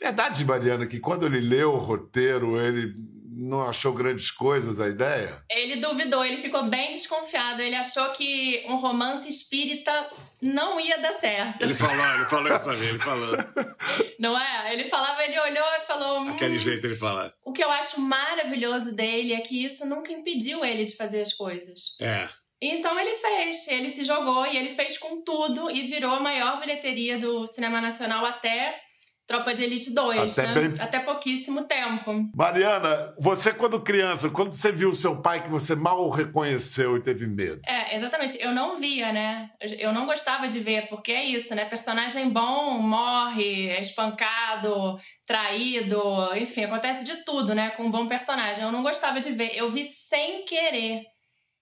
verdade, 0.00 0.42
Mariana, 0.44 0.86
que 0.86 0.98
quando 0.98 1.26
ele 1.26 1.40
leu 1.40 1.74
o 1.74 1.78
roteiro, 1.78 2.58
ele 2.58 2.94
não 3.36 3.62
achou 3.62 3.92
grandes 3.92 4.30
coisas 4.30 4.80
a 4.80 4.88
ideia? 4.88 5.42
Ele 5.50 5.76
duvidou, 5.76 6.24
ele 6.24 6.38
ficou 6.38 6.64
bem 6.70 6.90
desconfiado. 6.90 7.60
Ele 7.60 7.74
achou 7.76 8.08
que 8.12 8.64
um 8.66 8.76
romance 8.76 9.28
espírita 9.28 10.10
não 10.40 10.80
ia 10.80 10.98
dar 10.98 11.12
certo. 11.14 11.62
Ele 11.62 11.74
falou, 11.74 12.14
ele 12.14 12.24
falou 12.24 12.54
isso 12.54 12.64
pra 12.64 12.76
mim, 12.76 12.86
ele 12.86 12.98
falou. 12.98 13.36
Não 14.18 14.38
é? 14.38 14.72
Ele 14.72 14.84
falava, 14.84 15.22
ele 15.22 15.38
olhou 15.38 15.66
e 15.76 15.80
falou. 15.86 16.20
Hum, 16.22 16.28
Aquele 16.30 16.58
jeito 16.58 16.86
ele 16.86 16.96
fala. 16.96 17.34
O 17.44 17.52
que 17.52 17.62
eu 17.62 17.70
acho 17.70 18.00
maravilhoso 18.00 18.94
dele 18.94 19.34
é 19.34 19.40
que 19.40 19.62
isso 19.62 19.84
nunca 19.84 20.10
impediu 20.10 20.64
ele 20.64 20.86
de 20.86 20.96
fazer 20.96 21.20
as 21.20 21.34
coisas. 21.34 21.94
É. 22.00 22.26
Então 22.60 22.98
ele 22.98 23.14
fez, 23.14 23.68
ele 23.68 23.90
se 23.90 24.02
jogou 24.04 24.46
e 24.46 24.56
ele 24.56 24.70
fez 24.70 24.96
com 24.98 25.22
tudo 25.22 25.70
e 25.70 25.82
virou 25.82 26.12
a 26.14 26.20
maior 26.20 26.58
bilheteria 26.60 27.18
do 27.18 27.44
cinema 27.46 27.80
nacional 27.80 28.24
até 28.24 28.80
Tropa 29.26 29.52
de 29.52 29.64
Elite 29.64 29.92
2, 29.92 30.38
Até 30.38 30.54
né? 30.54 30.60
bem- 30.68 30.74
Até 30.80 31.00
pouquíssimo 31.00 31.64
tempo. 31.64 32.30
Mariana, 32.32 33.12
você 33.20 33.52
quando 33.52 33.82
criança, 33.82 34.30
quando 34.30 34.52
você 34.52 34.70
viu 34.70 34.92
seu 34.92 35.20
pai 35.20 35.42
que 35.42 35.50
você 35.50 35.74
mal 35.74 36.00
o 36.00 36.08
reconheceu 36.08 36.96
e 36.96 37.02
teve 37.02 37.26
medo? 37.26 37.60
É, 37.66 37.96
exatamente. 37.96 38.40
Eu 38.40 38.52
não 38.52 38.78
via, 38.78 39.10
né? 39.12 39.50
Eu 39.60 39.92
não 39.92 40.06
gostava 40.06 40.46
de 40.46 40.60
ver, 40.60 40.86
porque 40.86 41.10
é 41.10 41.24
isso, 41.24 41.52
né? 41.56 41.64
Personagem 41.64 42.30
bom 42.30 42.78
morre, 42.78 43.68
é 43.68 43.80
espancado, 43.80 44.96
traído, 45.26 46.00
enfim, 46.36 46.62
acontece 46.64 47.04
de 47.04 47.24
tudo, 47.24 47.52
né? 47.54 47.70
Com 47.70 47.84
um 47.86 47.90
bom 47.90 48.06
personagem. 48.06 48.62
Eu 48.62 48.70
não 48.72 48.82
gostava 48.84 49.18
de 49.20 49.32
ver. 49.32 49.56
Eu 49.56 49.70
vi 49.72 49.84
sem 49.86 50.44
querer 50.44 51.02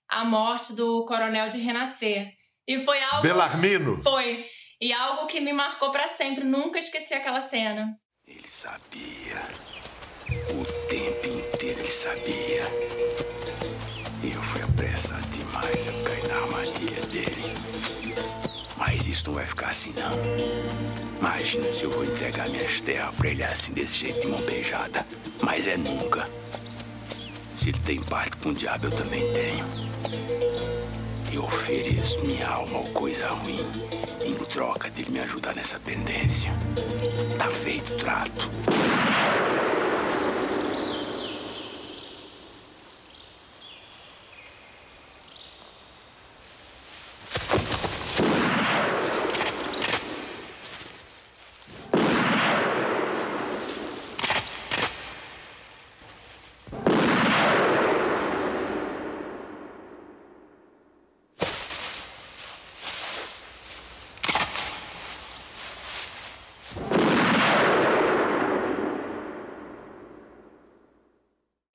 a 0.09 0.25
morte 0.25 0.73
do 0.75 1.05
coronel 1.05 1.49
de 1.49 1.59
Renascer. 1.59 2.33
E 2.67 2.79
foi 2.79 3.03
algo. 3.03 3.23
Belarmino? 3.23 4.03
Foi. 4.03 4.47
E 4.81 4.93
algo 4.93 5.27
que 5.27 5.41
me 5.41 5.53
marcou 5.53 5.91
pra 5.91 6.09
sempre. 6.09 6.45
Nunca 6.45 6.79
esqueci 6.79 7.15
aquela 7.15 7.41
cena. 7.41 7.97
Ele 8.27 8.47
sabia. 8.47 9.43
O 10.51 10.89
tempo 10.89 11.27
inteiro 11.27 11.81
ele 11.81 11.91
sabia. 11.91 12.63
Eu 14.23 14.43
fui 14.43 14.63
a 14.63 14.65
apressado 14.65 15.27
demais 15.29 15.89
a 15.89 15.93
cair 16.03 16.29
na 16.29 16.35
armadilha 16.37 17.01
dele. 17.07 17.55
Mas 18.77 19.07
isso 19.07 19.27
não 19.27 19.35
vai 19.35 19.47
ficar 19.47 19.69
assim, 19.69 19.93
não. 19.93 21.19
Imagina 21.19 21.73
se 21.73 21.85
eu 21.85 21.91
vou 21.91 22.05
entregar 22.05 22.49
minhas 22.49 22.81
terras 22.81 23.15
pra 23.15 23.29
ele 23.29 23.43
assim, 23.43 23.73
desse 23.73 23.97
jeito, 23.99 24.21
de 24.21 24.29
mão 24.29 24.41
beijada. 24.43 25.07
Mas 25.43 25.67
é 25.67 25.77
nunca. 25.77 26.29
Se 27.55 27.69
ele 27.69 27.79
tem 27.79 28.03
parte 28.03 28.37
com 28.39 28.51
o 28.51 28.55
diabo, 28.55 28.87
eu 28.87 28.91
também 28.91 29.23
tenho. 29.33 29.65
Eu 31.33 31.45
ofereço 31.45 32.25
minha 32.27 32.47
alma 32.49 32.79
ao 32.79 32.85
coisa 32.87 33.29
ruim 33.29 33.65
em 34.25 34.35
troca 34.35 34.91
dele 34.91 35.11
me 35.11 35.21
ajudar 35.21 35.55
nessa 35.55 35.79
pendência. 35.79 36.53
Tá 37.39 37.51
feito 37.51 37.95
o 37.95 37.97
trato. 37.97 38.51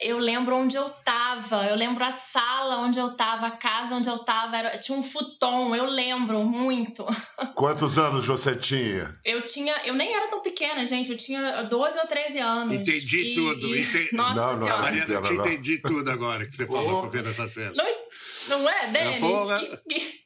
eu 0.10 0.18
lembro 0.40 0.56
onde 0.56 0.78
eu 0.78 0.90
tava, 0.90 1.66
eu 1.66 1.76
lembro 1.76 2.04
a 2.04 2.12
sala 2.12 2.78
onde 2.78 2.98
eu 2.98 3.12
tava, 3.12 3.48
a 3.48 3.52
casa 3.52 3.96
onde 3.96 4.08
eu 4.08 4.20
tava, 4.20 4.58
era, 4.58 4.78
tinha 4.78 4.98
um 4.98 5.04
futon, 5.04 5.76
eu 5.76 5.86
lembro 5.86 6.44
muito. 6.46 7.06
Quantos 7.56 7.98
anos 7.98 8.26
você 8.26 8.56
tinha? 8.56 9.14
Eu 9.26 9.44
tinha, 9.44 9.76
eu 9.86 9.94
nem 9.94 10.14
era 10.14 10.28
tão 10.30 10.42
pequena, 10.42 10.86
gente, 10.86 11.12
eu 11.12 11.18
tinha 11.18 11.64
12 11.64 12.00
ou 12.00 12.08
13 12.08 12.40
anos. 12.40 12.74
Entendi 12.74 13.32
e, 13.32 13.34
tudo. 13.36 13.76
E... 13.76 13.82
Entendi. 13.82 14.10
Nossa 14.16 14.34
Não, 14.34 14.54
não, 14.54 14.64
senhora. 14.64 14.82
Mariana, 14.82 15.14
eu 15.14 15.22
te 15.22 15.34
entendi 15.34 15.78
tudo 15.80 16.10
agora 16.10 16.46
que 16.46 16.56
você 16.56 16.66
falou 16.68 17.02
com 17.02 17.10
vendo 17.10 17.30
essa 17.30 17.48
cena. 17.48 17.74
Não, 17.74 18.60
não 18.60 18.70
é, 18.70 18.88
Denis? 18.88 19.60
Que- 19.60 19.78
que- 19.96 20.19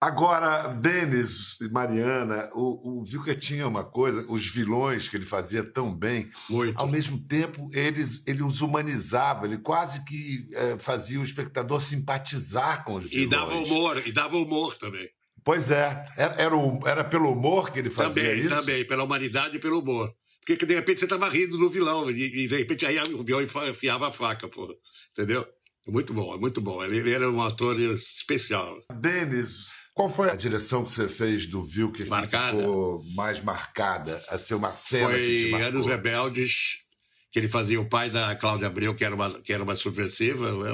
Agora, 0.00 0.68
Denis 0.68 1.60
e 1.60 1.68
Mariana, 1.70 2.48
o, 2.54 3.00
o 3.00 3.04
Vilker 3.04 3.36
tinha 3.36 3.66
uma 3.66 3.82
coisa, 3.84 4.24
os 4.28 4.46
vilões 4.46 5.08
que 5.08 5.16
ele 5.16 5.24
fazia 5.24 5.64
tão 5.64 5.92
bem, 5.92 6.30
Muito. 6.48 6.78
ao 6.78 6.86
mesmo 6.86 7.18
tempo 7.26 7.68
eles, 7.72 8.22
ele 8.24 8.44
os 8.44 8.60
humanizava, 8.60 9.44
ele 9.46 9.58
quase 9.58 10.04
que 10.04 10.48
eh, 10.54 10.76
fazia 10.78 11.18
o 11.18 11.24
espectador 11.24 11.80
simpatizar 11.80 12.84
com 12.84 12.94
os 12.94 13.06
vilões. 13.10 13.26
E 13.26 13.28
dava 13.28 13.54
humor, 13.56 14.02
e 14.06 14.12
dava 14.12 14.36
humor 14.36 14.76
também. 14.76 15.08
Pois 15.42 15.70
é, 15.72 16.04
era, 16.16 16.34
era, 16.34 16.56
o- 16.56 16.78
era 16.86 17.02
pelo 17.02 17.32
humor 17.32 17.70
que 17.72 17.80
ele 17.80 17.90
fazia 17.90 18.22
Também, 18.22 18.40
isso? 18.40 18.54
também, 18.54 18.86
pela 18.86 19.02
humanidade 19.02 19.56
e 19.56 19.58
pelo 19.60 19.80
humor. 19.80 20.12
Porque 20.40 20.56
que, 20.56 20.64
de 20.66 20.74
repente 20.76 21.00
você 21.00 21.06
estava 21.06 21.28
rindo 21.28 21.58
do 21.58 21.68
vilão, 21.68 22.08
e, 22.08 22.44
e, 22.44 22.46
de 22.48 22.56
repente 22.56 22.86
aí 22.86 22.98
o 23.14 23.24
vilão 23.24 23.42
enfiava 23.42 24.06
a 24.06 24.10
faca, 24.12 24.46
pô. 24.46 24.72
Entendeu? 25.10 25.44
É 25.86 25.90
muito 25.90 26.12
bom, 26.12 26.34
é 26.34 26.38
muito 26.38 26.60
bom. 26.60 26.84
Ele, 26.84 26.98
ele 26.98 27.12
era 27.14 27.28
um 27.30 27.42
ator 27.42 27.78
especial. 27.80 28.76
Denis, 29.00 29.66
qual 29.98 30.08
foi 30.08 30.30
a 30.30 30.36
direção 30.36 30.84
que 30.84 30.90
você 30.92 31.08
fez 31.08 31.44
do 31.44 31.60
Vilker 31.60 32.04
que 32.04 32.08
Marcada? 32.08 32.56
ficou 32.56 33.02
mais 33.16 33.40
marcada? 33.40 34.16
A 34.28 34.38
ser 34.38 34.54
uma 34.54 34.70
cena 34.70 35.12
que 35.12 35.38
te 35.38 35.42
Foi 35.42 35.50
marcou? 35.50 35.68
Anos 35.70 35.86
Rebeldes, 35.86 36.84
que 37.32 37.38
ele 37.40 37.48
fazia 37.48 37.80
o 37.80 37.88
pai 37.88 38.08
da 38.08 38.32
Cláudia 38.36 38.68
Abreu, 38.68 38.94
que 38.94 39.04
era 39.04 39.12
uma, 39.12 39.40
que 39.40 39.52
era 39.52 39.60
uma 39.60 39.74
subversiva, 39.74 40.52
né, 40.52 40.70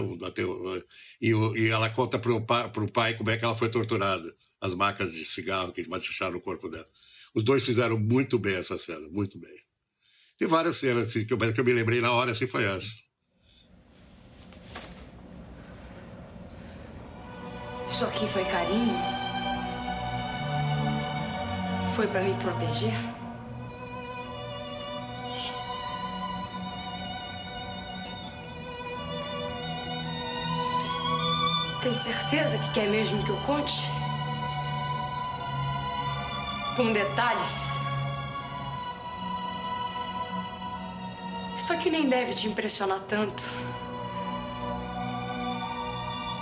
e, 1.23 1.33
o- 1.33 1.57
e 1.57 1.69
ela 1.71 1.88
conta 1.88 2.19
pro 2.19 2.38
pai, 2.45 2.71
pro 2.71 2.87
pai 2.93 3.14
como 3.16 3.31
é 3.31 3.38
que 3.38 3.45
ela 3.47 3.54
foi 3.54 3.71
torturada, 3.71 4.31
as 4.61 4.75
marcas 4.75 5.11
de 5.11 5.25
cigarro 5.25 5.73
que 5.73 5.88
machucaram 5.88 6.33
no 6.35 6.40
corpo 6.43 6.69
dela. 6.69 6.87
Os 7.35 7.43
dois 7.43 7.64
fizeram 7.64 7.99
muito 7.99 8.38
bem 8.38 8.57
essa 8.57 8.76
cena, 8.76 9.09
muito 9.09 9.38
bem. 9.38 9.54
Tem 10.37 10.47
várias 10.47 10.76
cenas 10.76 11.07
assim, 11.07 11.25
que, 11.25 11.33
eu, 11.33 11.38
que 11.38 11.61
eu 11.61 11.64
me 11.64 11.73
lembrei 11.73 12.02
na 12.02 12.12
hora, 12.12 12.33
assim 12.33 12.47
foi 12.47 12.64
essa. 12.64 12.90
Isso 17.94 18.04
aqui 18.06 18.26
foi 18.26 18.44
carinho? 18.46 18.98
Foi 21.94 22.08
pra 22.08 22.22
me 22.22 22.34
proteger? 22.34 22.92
Tem 31.85 31.94
certeza 31.94 32.59
que 32.59 32.72
quer 32.72 32.88
mesmo 32.88 33.22
que 33.22 33.30
eu 33.30 33.37
conte? 33.46 33.88
Com 36.74 36.92
detalhes? 36.92 37.68
Isso 41.57 41.72
aqui 41.72 41.90
nem 41.90 42.09
deve 42.09 42.35
te 42.35 42.48
impressionar 42.48 42.98
tanto. 43.07 43.44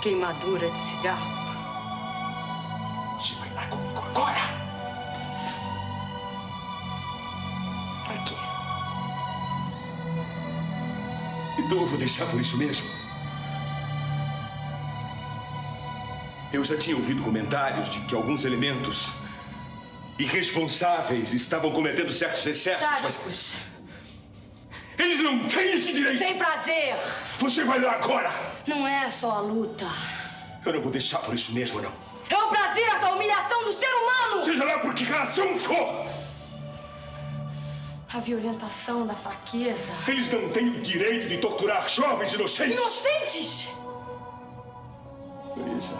Queimadura 0.01 0.71
de 0.71 0.79
cigarro. 0.79 1.42
Então 11.63 11.79
eu 11.79 11.87
vou 11.87 11.97
deixar 11.97 12.25
por 12.25 12.39
isso 12.39 12.57
mesmo. 12.57 12.89
Eu 16.51 16.63
já 16.63 16.77
tinha 16.77 16.95
ouvido 16.95 17.23
comentários 17.23 17.89
de 17.89 17.99
que 18.01 18.13
alguns 18.13 18.45
elementos 18.45 19.07
irresponsáveis 20.19 21.33
estavam 21.33 21.71
cometendo 21.71 22.11
certos 22.11 22.45
excessos, 22.45 22.87
mas 23.01 23.57
eles 24.99 25.19
não 25.19 25.39
têm 25.47 25.73
esse 25.73 25.93
direito! 25.93 26.19
Tem 26.19 26.37
prazer. 26.37 26.95
Você 27.39 27.63
vai 27.63 27.79
lá 27.79 27.93
agora! 27.93 28.31
Não 28.67 28.87
é 28.87 29.09
só 29.09 29.31
a 29.31 29.39
luta. 29.39 29.87
Eu 30.63 30.73
não 30.73 30.81
vou 30.81 30.91
deixar 30.91 31.19
por 31.19 31.33
isso 31.33 31.53
mesmo, 31.53 31.81
não. 31.81 31.91
É 32.29 32.35
o 32.35 32.49
prazer 32.49 32.99
da 32.99 33.13
humilhação 33.13 33.63
do 33.63 33.73
ser 33.73 33.89
humano. 33.89 34.43
Seja 34.43 34.63
lá 34.63 34.79
por 34.79 34.93
que 34.93 35.03
razão 35.05 35.57
for! 35.57 36.07
A 38.13 38.19
violentação 38.19 39.07
da 39.07 39.15
fraqueza. 39.15 39.91
Eles 40.07 40.31
não 40.31 40.47
têm 40.49 40.69
o 40.69 40.81
direito 40.81 41.27
de 41.27 41.39
torturar 41.39 41.89
jovens 41.89 42.33
inocentes! 42.33 42.77
Inocentes! 42.77 43.69
Luísa, 45.57 45.99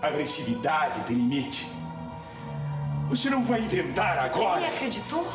a 0.00 0.06
agressividade 0.06 1.00
tem 1.00 1.16
limite. 1.16 1.68
Você 3.08 3.28
não 3.28 3.42
vai 3.42 3.60
inventar 3.60 4.16
E 4.16 4.18
agora! 4.20 4.66
acreditou? 4.68 5.26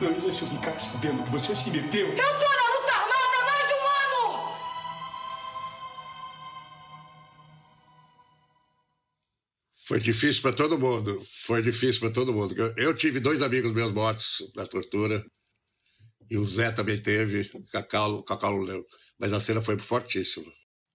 Luísa, 0.00 0.32
se 0.32 0.42
eu 0.42 0.48
ficar 0.48 0.78
sabendo 0.80 1.22
que 1.22 1.30
você 1.30 1.54
se 1.54 1.70
meteu. 1.70 2.08
Eu 2.08 2.38
Foi 9.90 9.98
difícil 9.98 10.40
para 10.40 10.52
todo 10.52 10.78
mundo. 10.78 11.20
Foi 11.24 11.60
difícil 11.60 11.98
para 12.00 12.12
todo 12.12 12.32
mundo. 12.32 12.54
Eu, 12.56 12.72
eu 12.76 12.94
tive 12.94 13.18
dois 13.18 13.42
amigos 13.42 13.72
meus 13.72 13.92
mortos 13.92 14.48
na 14.54 14.64
tortura. 14.64 15.20
E 16.30 16.38
o 16.38 16.44
Zé 16.44 16.70
também 16.70 16.96
teve. 16.96 17.50
O 17.52 17.66
Cacau, 17.72 18.12
o 18.12 18.22
Cacau 18.22 18.52
não 18.52 18.60
lembro. 18.60 18.86
Mas 19.18 19.32
a 19.32 19.40
cena 19.40 19.60
foi 19.60 19.76
fortíssima. 19.80 20.46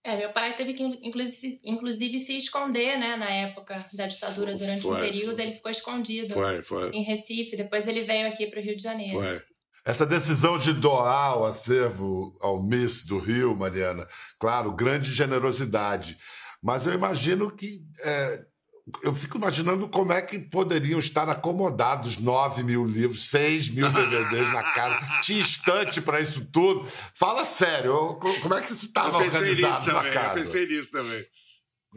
É, 0.02 0.16
meu 0.16 0.32
pai 0.32 0.56
teve 0.56 0.74
que, 0.74 0.82
inclusive, 0.82 1.60
inclusive, 1.66 2.22
se 2.22 2.38
esconder, 2.38 2.98
né, 2.98 3.18
na 3.18 3.30
época 3.30 3.86
da 3.92 4.08
ditadura, 4.08 4.56
durante 4.56 4.88
um 4.88 4.92
Foi, 4.92 5.02
período, 5.02 5.36
foi. 5.36 5.46
ele 5.46 5.52
ficou 5.52 5.72
escondido 5.72 6.34
Foi, 6.34 6.62
foi. 6.62 6.90
em 6.92 7.04
Recife. 7.04 7.58
Depois 7.58 7.86
ele 7.90 8.00
veio 8.00 8.30
aqui 8.30 8.48
para 8.48 8.62
o 8.62 8.64
Rio 8.64 8.78
de 8.78 8.84
Janeiro. 8.84 9.20
Foi. 9.20 9.42
Essa 9.84 10.06
decisão 10.06 10.58
de 10.58 10.72
doar 10.72 11.38
o 11.38 11.44
acervo 11.44 12.34
ao 12.40 12.64
Miss 12.64 13.04
do 13.06 13.20
Rio, 13.20 13.58
Mariana, 13.58 14.08
claro, 14.40 14.74
grande 14.74 15.14
generosidade. 15.14 16.18
Mas 16.64 16.88
eu 16.88 16.94
imagino 16.94 17.54
que. 17.54 17.82
é, 18.02 18.55
eu 19.04 19.16
fico 19.16 19.38
imaginando 19.38 19.88
como 19.90 20.14
é 20.14 20.22
que 20.22 20.38
poderiam 20.38 21.00
estar 21.00 21.28
acomodados 21.28 22.18
9 22.18 22.64
mil 22.64 22.86
livros, 22.86 23.30
6 23.30 23.70
mil 23.70 23.90
DVDs 23.92 24.54
na 24.54 24.62
casa. 24.62 25.00
Tinha 25.24 25.42
estante 25.42 26.02
para 26.02 26.20
isso 26.20 26.46
tudo. 26.52 26.88
Fala 27.16 27.44
sério, 27.46 27.92
eu- 27.92 28.40
como 28.42 28.54
é 28.54 28.62
que 28.62 28.72
isso 28.72 28.86
estava 28.86 29.18
Eu 29.18 29.24
pensei 29.24 29.40
organizado 29.40 29.80
nisso 29.80 29.92
na 29.92 29.98
também. 30.00 30.08
Eu 30.14 30.22
casa? 30.22 30.34
pensei 30.40 30.68
nisso 30.68 30.92
também. 30.92 31.26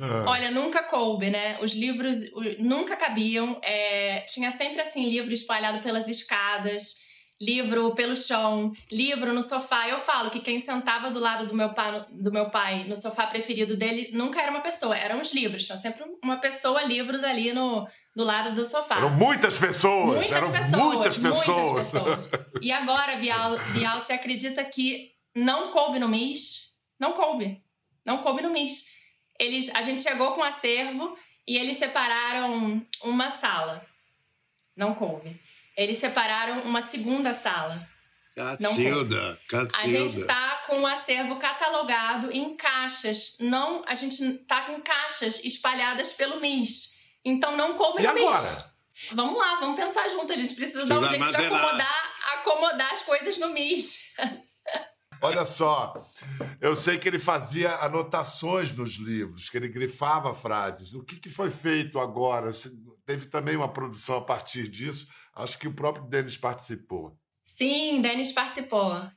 Ah. 0.00 0.24
Olha, 0.28 0.50
nunca 0.50 0.82
coube, 0.84 1.28
né? 1.28 1.58
Os 1.60 1.74
livros 1.74 2.18
nunca 2.60 2.96
cabiam. 2.96 3.60
É, 3.64 4.20
tinha 4.28 4.50
sempre, 4.52 4.80
assim, 4.80 5.08
livro 5.10 5.32
espalhado 5.34 5.82
pelas 5.82 6.06
escadas, 6.06 6.94
livro 7.40 7.94
pelo 7.94 8.16
chão, 8.16 8.72
livro 8.90 9.32
no 9.32 9.42
sofá. 9.42 9.88
Eu 9.88 9.98
falo 9.98 10.30
que 10.30 10.40
quem 10.40 10.58
sentava 10.58 11.10
do 11.10 11.20
lado 11.20 11.46
do 11.46 11.54
meu 11.54 11.72
pai, 11.72 12.04
do 12.10 12.32
meu 12.32 12.50
pai 12.50 12.84
no 12.84 12.96
sofá 12.96 13.26
preferido 13.26 13.76
dele 13.76 14.10
nunca 14.12 14.40
era 14.40 14.50
uma 14.50 14.60
pessoa, 14.60 14.96
eram 14.96 15.20
os 15.20 15.32
livros. 15.32 15.64
Tinha 15.64 15.78
sempre 15.78 16.04
uma 16.22 16.38
pessoa, 16.38 16.82
livros 16.82 17.22
ali 17.22 17.52
no, 17.52 17.86
do 18.14 18.24
lado 18.24 18.54
do 18.54 18.64
sofá. 18.64 18.96
Eram 18.98 19.10
muitas 19.10 19.58
pessoas, 19.58 20.16
Muitas 20.16 20.32
eram 20.32 20.50
pessoas, 20.50 20.82
muitas 20.82 21.18
pessoas. 21.18 21.46
muitas 21.46 21.90
pessoas. 21.90 22.30
E 22.60 22.72
agora, 22.72 23.16
Bial, 23.16 23.56
Bial, 23.72 24.00
você 24.00 24.14
acredita 24.14 24.64
que 24.64 25.12
não 25.34 25.70
coube 25.70 25.98
no 25.98 26.08
MIS. 26.08 26.76
Não 26.98 27.12
coube. 27.12 27.62
Não 28.04 28.18
coube 28.18 28.42
no 28.42 28.50
MIS. 28.50 28.84
Eles, 29.38 29.72
a 29.74 29.82
gente 29.82 30.00
chegou 30.00 30.32
com 30.32 30.42
acervo 30.42 31.16
e 31.46 31.56
eles 31.56 31.78
separaram 31.78 32.84
uma 33.04 33.30
sala. 33.30 33.86
Não 34.76 34.94
coube. 34.94 35.38
Eles 35.78 35.98
separaram 35.98 36.62
uma 36.62 36.82
segunda 36.82 37.32
sala. 37.32 37.88
Cacilda, 38.34 39.38
Cacilda. 39.48 39.78
A 39.78 39.88
gente 39.88 40.24
tá 40.24 40.62
com 40.66 40.80
o 40.80 40.86
acervo 40.86 41.36
catalogado 41.36 42.32
em 42.32 42.56
caixas. 42.56 43.36
Não, 43.38 43.84
a 43.86 43.94
gente 43.94 44.38
tá 44.38 44.62
com 44.62 44.80
caixas 44.80 45.42
espalhadas 45.44 46.12
pelo 46.12 46.40
MIS. 46.40 46.94
Então 47.24 47.56
não 47.56 47.74
coube 47.74 48.02
E 48.02 48.06
no 48.06 48.12
MIS. 48.12 48.24
agora? 48.24 48.74
Vamos 49.12 49.38
lá, 49.38 49.54
vamos 49.60 49.80
pensar 49.80 50.08
junto. 50.08 50.32
A 50.32 50.36
gente 50.36 50.54
precisa 50.54 50.84
dar 50.84 50.98
um 50.98 51.08
jeito 51.08 51.28
de 51.28 51.36
acomodar, 51.36 52.12
acomodar 52.34 52.92
as 52.92 53.02
coisas 53.02 53.38
no 53.38 53.48
MIS. 53.50 53.98
Olha 55.20 55.44
só, 55.44 56.06
eu 56.60 56.76
sei 56.76 56.98
que 56.98 57.08
ele 57.08 57.18
fazia 57.18 57.74
anotações 57.76 58.72
nos 58.72 58.96
livros, 58.96 59.48
que 59.50 59.56
ele 59.56 59.68
grifava 59.68 60.34
frases. 60.34 60.94
O 60.94 61.04
que, 61.04 61.16
que 61.16 61.28
foi 61.28 61.50
feito 61.50 61.98
agora? 61.98 62.50
Teve 63.04 63.26
também 63.26 63.56
uma 63.56 63.68
produção 63.72 64.16
a 64.16 64.20
partir 64.20 64.68
disso. 64.68 65.08
Acho 65.34 65.58
que 65.58 65.68
o 65.68 65.74
próprio 65.74 66.04
Denis 66.04 66.36
participou. 66.36 67.18
Sim, 67.42 68.00
Denis 68.00 68.32
participou. 68.32 69.08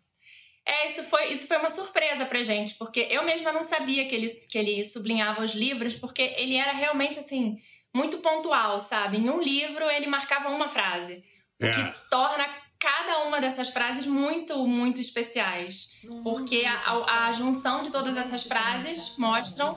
É, 0.66 0.88
isso 0.88 1.04
foi, 1.04 1.34
isso 1.34 1.48
foi 1.48 1.58
uma 1.58 1.70
surpresa 1.70 2.26
pra 2.26 2.44
gente, 2.44 2.76
porque 2.76 3.08
eu 3.10 3.24
mesma 3.24 3.52
não 3.52 3.64
sabia 3.64 4.08
que 4.08 4.14
ele, 4.16 4.30
que 4.30 4.58
ele 4.58 4.86
sublinhava 4.86 5.44
os 5.44 5.54
livros, 5.54 5.96
porque 5.96 6.22
ele 6.38 6.56
era 6.56 6.72
realmente, 6.72 7.18
assim, 7.20 7.58
muito 7.94 8.20
pontual, 8.20 8.80
sabe? 8.80 9.18
Em 9.18 9.30
um 9.30 9.42
livro, 9.42 9.84
ele 9.90 10.06
marcava 10.08 10.50
uma 10.50 10.70
frase, 10.70 11.24
o 11.62 11.66
É. 11.66 11.74
que 11.74 12.10
torna 12.10 12.48
cada 12.82 13.20
uma 13.20 13.40
dessas 13.40 13.70
frases 13.70 14.06
muito, 14.08 14.66
muito 14.68 15.00
especiais. 15.00 15.92
Porque 16.24 16.66
a, 16.66 16.74
a- 16.74 17.26
a 17.28 17.32
junção 17.32 17.84
de 17.84 17.92
todas 17.92 18.18
essas 18.18 18.44
frases 18.44 19.18
mostram, 19.20 19.72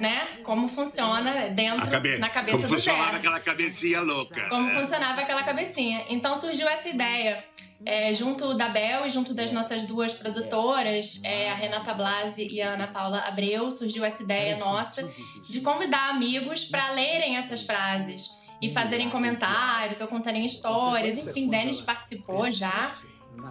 né, 0.00 0.38
como 0.42 0.66
funciona 0.66 1.48
dentro, 1.50 1.88
cabe... 1.90 2.16
na 2.18 2.30
cabeça 2.30 2.56
Como 2.56 2.68
do 2.68 2.74
funcionava 2.74 3.16
aquela 3.16 3.38
cabecinha 3.40 4.00
louca. 4.00 4.48
como 4.48 4.66
né? 4.68 4.80
funcionava 4.80 5.20
aquela 5.20 5.42
cabecinha. 5.42 6.04
Então 6.08 6.34
surgiu 6.36 6.66
essa 6.68 6.88
ideia, 6.88 7.44
é, 7.84 8.14
junto 8.14 8.54
da 8.54 8.68
Bel 8.68 9.06
e 9.06 9.10
junto 9.10 9.34
das 9.34 9.50
nossas 9.52 9.84
duas 9.84 10.12
produtoras, 10.14 11.20
é, 11.24 11.50
a 11.50 11.54
Renata 11.54 11.92
Blasi 11.92 12.46
e 12.50 12.62
a 12.62 12.72
Ana 12.74 12.86
Paula 12.86 13.18
Abreu, 13.26 13.70
surgiu 13.70 14.04
essa 14.04 14.22
ideia 14.22 14.56
nossa 14.58 15.02
de 15.50 15.60
convidar 15.60 16.10
amigos 16.10 16.64
para 16.64 16.88
lerem 16.92 17.36
essas 17.36 17.60
frases 17.62 18.37
e 18.60 18.72
fazerem 18.72 19.08
comentários 19.10 20.00
ou 20.00 20.08
contarem 20.08 20.44
histórias. 20.44 21.26
Enfim, 21.26 21.48
Denis 21.48 21.80
participou 21.80 22.50
já. 22.50 22.94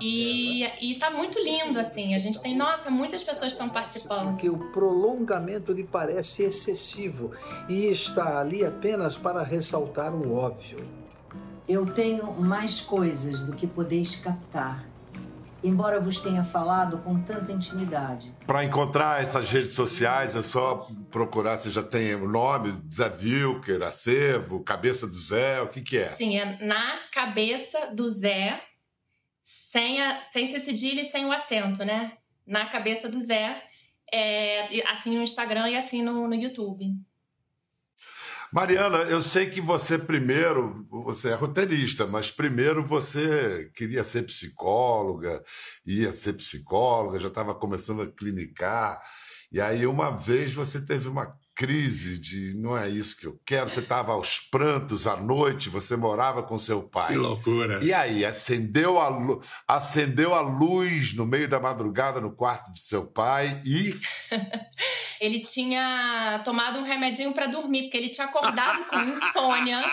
E, 0.02 0.63
e 0.82 0.96
tá 0.96 1.10
muito 1.10 1.39
lindo, 1.39 1.80
assim. 1.80 2.13
A 2.13 2.20
gente 2.20 2.41
tem, 2.41 2.56
nossa, 2.56 2.89
muitas 2.89 3.24
pessoas 3.24 3.54
estão 3.54 3.70
participando. 3.70 4.32
Porque 4.32 4.50
o 4.50 4.58
prolongamento 4.72 5.72
lhe 5.72 5.84
parece 5.84 6.43
excessivo 6.43 7.32
e 7.70 7.86
está 7.86 8.39
ali 8.39 8.65
apenas 8.65 9.17
para 9.17 9.41
ressaltar 9.41 10.13
o 10.13 10.36
óbvio. 10.36 10.86
Eu 11.67 11.86
tenho 11.86 12.32
mais 12.34 12.80
coisas 12.80 13.43
do 13.43 13.54
que 13.54 13.67
podeis 13.67 14.15
captar, 14.15 14.86
embora 15.63 16.00
vos 16.00 16.20
tenha 16.20 16.43
falado 16.43 17.00
com 17.00 17.22
tanta 17.22 17.52
intimidade. 17.52 18.34
Para 18.46 18.63
encontrar 18.63 19.22
essas 19.22 19.50
redes 19.50 19.74
sociais 19.74 20.36
é 20.36 20.41
só 20.41 20.88
procurar, 21.10 21.58
você 21.58 21.70
já 21.70 21.84
tem 21.84 22.15
o 22.15 22.28
nome, 22.28 22.72
Zé 22.91 23.10
Vilker, 23.10 23.82
Acervo, 23.82 24.63
Cabeça 24.63 25.08
do 25.08 25.15
Zé, 25.15 25.62
o 25.62 25.67
que 25.67 25.82
que 25.82 25.98
é? 25.98 26.08
Sim, 26.08 26.38
é 26.38 26.58
na 26.63 27.00
cabeça 27.12 27.88
do 27.93 28.08
Zé, 28.08 28.62
sem, 29.41 30.02
a, 30.02 30.22
sem 30.24 30.52
ser 30.52 30.60
cedilha 30.60 31.02
e 31.02 31.06
sem 31.06 31.26
o 31.26 31.32
acento, 31.32 31.84
né? 31.84 32.13
Na 32.46 32.65
cabeça 32.65 33.10
do 33.10 33.20
Zé, 33.20 33.63
é, 34.12 34.82
assim 34.89 35.15
no 35.15 35.24
Instagram 35.24 35.70
e 35.70 35.76
assim 35.76 36.02
no, 36.02 36.28
no 36.28 36.36
YouTube. 36.36 36.86
Mariana, 38.51 38.99
eu 38.99 39.21
sei 39.21 39.49
que 39.49 39.60
você 39.60 39.97
primeiro, 39.97 40.88
você 40.89 41.29
é 41.29 41.33
roteirista, 41.33 42.07
mas 42.07 42.31
primeiro 42.31 42.86
você 42.86 43.69
queria 43.75 44.03
ser 44.05 44.23
psicóloga, 44.23 45.43
ia 45.86 46.13
ser 46.13 46.33
psicóloga, 46.33 47.19
já 47.19 47.27
estava 47.27 47.53
começando 47.53 48.01
a 48.01 48.12
clinicar, 48.12 49.01
e 49.51 49.60
aí 49.60 49.86
uma 49.86 50.12
vez 50.12 50.53
você 50.53 50.79
teve 50.79 51.10
uma 51.10 51.38
crise 51.58 52.20
de 52.20 52.54
não 52.54 52.78
é 52.78 52.88
isso 52.88 53.17
que 53.17 53.26
eu 53.26 53.39
quero, 53.43 53.67
você 53.67 53.80
estava 53.80 54.12
aos 54.12 54.39
prantos 54.39 55.08
à 55.08 55.17
noite, 55.17 55.70
você 55.70 55.96
morava 55.96 56.43
com 56.43 56.56
seu 56.60 56.84
pai. 56.84 57.13
Que 57.13 57.17
loucura. 57.17 57.84
E 57.84 57.91
aí, 57.91 58.24
acendeu 58.24 59.02
a, 59.02 59.10
acendeu 59.67 60.36
a 60.36 60.41
luz 60.41 61.15
no 61.15 61.26
meio 61.26 61.50
da 61.50 61.60
madrugada 61.60 62.22
no 62.22 62.32
quarto 62.32 62.72
de 62.72 62.80
seu 62.82 63.08
pai 63.08 63.60
e 63.65 64.00
Ele 65.20 65.41
tinha 65.41 66.39
tomado 66.46 66.78
um 66.78 66.84
remedinho 66.84 67.34
pra 67.34 67.48
dormir, 67.48 67.84
porque 67.84 67.98
ele 67.98 68.10
tinha 68.10 68.28
acordado 68.28 68.86
com 68.86 69.00
insônia. 69.00 69.82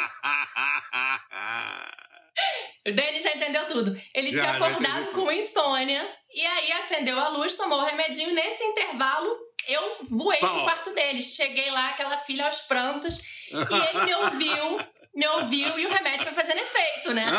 O 2.86 2.92
Denis 2.92 3.22
já 3.22 3.30
entendeu 3.34 3.66
tudo. 3.66 3.98
Ele 4.12 4.30
Já, 4.36 4.42
tinha 4.42 4.52
acordado 4.56 5.06
com 5.12 5.32
insônia 5.32 6.06
e 6.34 6.44
aí 6.44 6.72
acendeu 6.72 7.18
a 7.18 7.28
luz, 7.28 7.54
tomou 7.54 7.78
o 7.78 7.84
remedinho. 7.84 8.34
Nesse 8.34 8.62
intervalo, 8.62 9.34
eu 9.68 9.98
voei 10.08 10.38
Pau. 10.38 10.54
pro 10.54 10.64
quarto 10.64 10.90
dele. 10.92 11.22
Cheguei 11.22 11.70
lá, 11.70 11.90
aquela 11.90 12.16
filha 12.16 12.46
aos 12.46 12.60
prantos, 12.62 13.18
e 13.50 13.96
ele 13.96 14.04
me 14.04 14.14
ouviu, 14.14 14.78
me 15.14 15.26
ouviu 15.28 15.78
e 15.78 15.86
o 15.86 15.90
remédio 15.90 16.24
foi 16.24 16.34
fazendo 16.34 16.58
efeito, 16.58 17.14
né? 17.14 17.26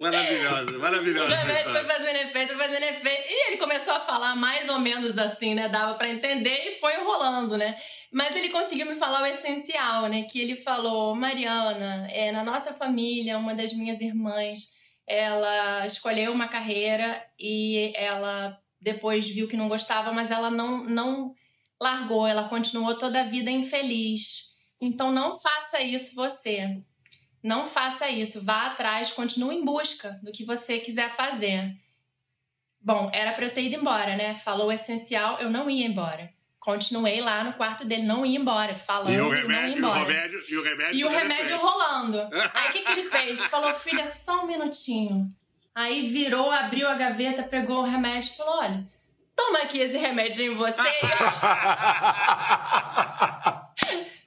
Maravilhosa, 0.00 0.76
O 0.76 0.80
maravilhosa. 0.80 1.34
essa 1.34 1.46
remédio 1.46 1.72
foi 1.72 1.84
fazendo 1.84 2.16
efeito, 2.16 2.56
foi 2.56 2.66
fazendo 2.66 2.82
efeito. 2.82 3.22
E 3.28 3.48
ele 3.48 3.56
começou 3.56 3.94
a 3.94 4.00
falar 4.00 4.34
mais 4.34 4.68
ou 4.68 4.78
menos 4.78 5.16
assim, 5.18 5.54
né? 5.54 5.68
Dava 5.68 5.94
pra 5.94 6.08
entender 6.08 6.70
e 6.70 6.80
foi 6.80 6.94
enrolando, 7.00 7.56
né? 7.56 7.76
Mas 8.12 8.34
ele 8.36 8.50
conseguiu 8.50 8.86
me 8.86 8.96
falar 8.96 9.22
o 9.22 9.26
essencial, 9.26 10.06
né? 10.08 10.22
Que 10.22 10.40
ele 10.40 10.56
falou: 10.56 11.14
Mariana, 11.14 12.08
é, 12.10 12.32
na 12.32 12.42
nossa 12.42 12.72
família, 12.72 13.38
uma 13.38 13.54
das 13.54 13.72
minhas 13.72 14.00
irmãs, 14.00 14.72
ela 15.06 15.86
escolheu 15.86 16.32
uma 16.32 16.48
carreira 16.48 17.24
e 17.38 17.92
ela 17.94 18.58
depois 18.80 19.28
viu 19.28 19.48
que 19.48 19.56
não 19.56 19.68
gostava, 19.68 20.12
mas 20.12 20.30
ela 20.30 20.50
não, 20.50 20.84
não 20.84 21.34
largou, 21.80 22.26
ela 22.26 22.48
continuou 22.48 22.96
toda 22.96 23.20
a 23.20 23.24
vida 23.24 23.50
infeliz. 23.50 24.54
Então 24.80 25.10
não 25.12 25.38
faça 25.38 25.80
isso 25.80 26.14
você. 26.14 26.82
Não 27.42 27.66
faça 27.66 28.08
isso. 28.08 28.40
Vá 28.42 28.66
atrás, 28.66 29.12
continue 29.12 29.56
em 29.56 29.64
busca 29.64 30.18
do 30.22 30.32
que 30.32 30.44
você 30.44 30.78
quiser 30.78 31.14
fazer. 31.14 31.74
Bom, 32.80 33.10
era 33.14 33.32
pra 33.32 33.46
eu 33.46 33.50
ter 33.50 33.62
ido 33.62 33.76
embora, 33.76 34.16
né? 34.16 34.34
Falou 34.34 34.66
o 34.66 34.72
essencial, 34.72 35.38
eu 35.38 35.50
não 35.50 35.70
ia 35.70 35.86
embora. 35.86 36.33
Continuei 36.64 37.20
lá 37.20 37.44
no 37.44 37.52
quarto 37.52 37.84
dele, 37.84 38.04
não 38.04 38.24
ia 38.24 38.38
embora, 38.38 38.74
falando 38.74 39.10
E 39.12 39.20
o 39.20 39.24
não 39.24 39.34
ia 39.34 39.42
remédio, 39.42 39.68
e 39.68 39.74
o 39.74 39.78
embora. 39.78 39.98
remédio, 39.98 40.44
e 40.48 40.56
o 40.56 40.62
remédio. 40.62 40.94
E 40.94 41.04
o 41.04 41.08
remédio 41.10 41.56
rolando. 41.58 42.28
Aí 42.54 42.70
o 42.70 42.72
que, 42.72 42.80
que 42.80 42.90
ele 42.92 43.04
fez? 43.04 43.44
Falou, 43.44 43.74
filha, 43.74 44.06
só 44.06 44.42
um 44.42 44.46
minutinho. 44.46 45.28
Aí 45.74 46.08
virou, 46.08 46.50
abriu 46.50 46.88
a 46.88 46.94
gaveta, 46.94 47.42
pegou 47.42 47.80
o 47.80 47.84
remédio 47.84 48.30
e 48.32 48.36
falou: 48.36 48.60
olha, 48.60 48.82
toma 49.36 49.58
aqui 49.58 49.78
esse 49.78 49.98
remédio 49.98 50.52
em 50.52 50.56
você. 50.56 50.80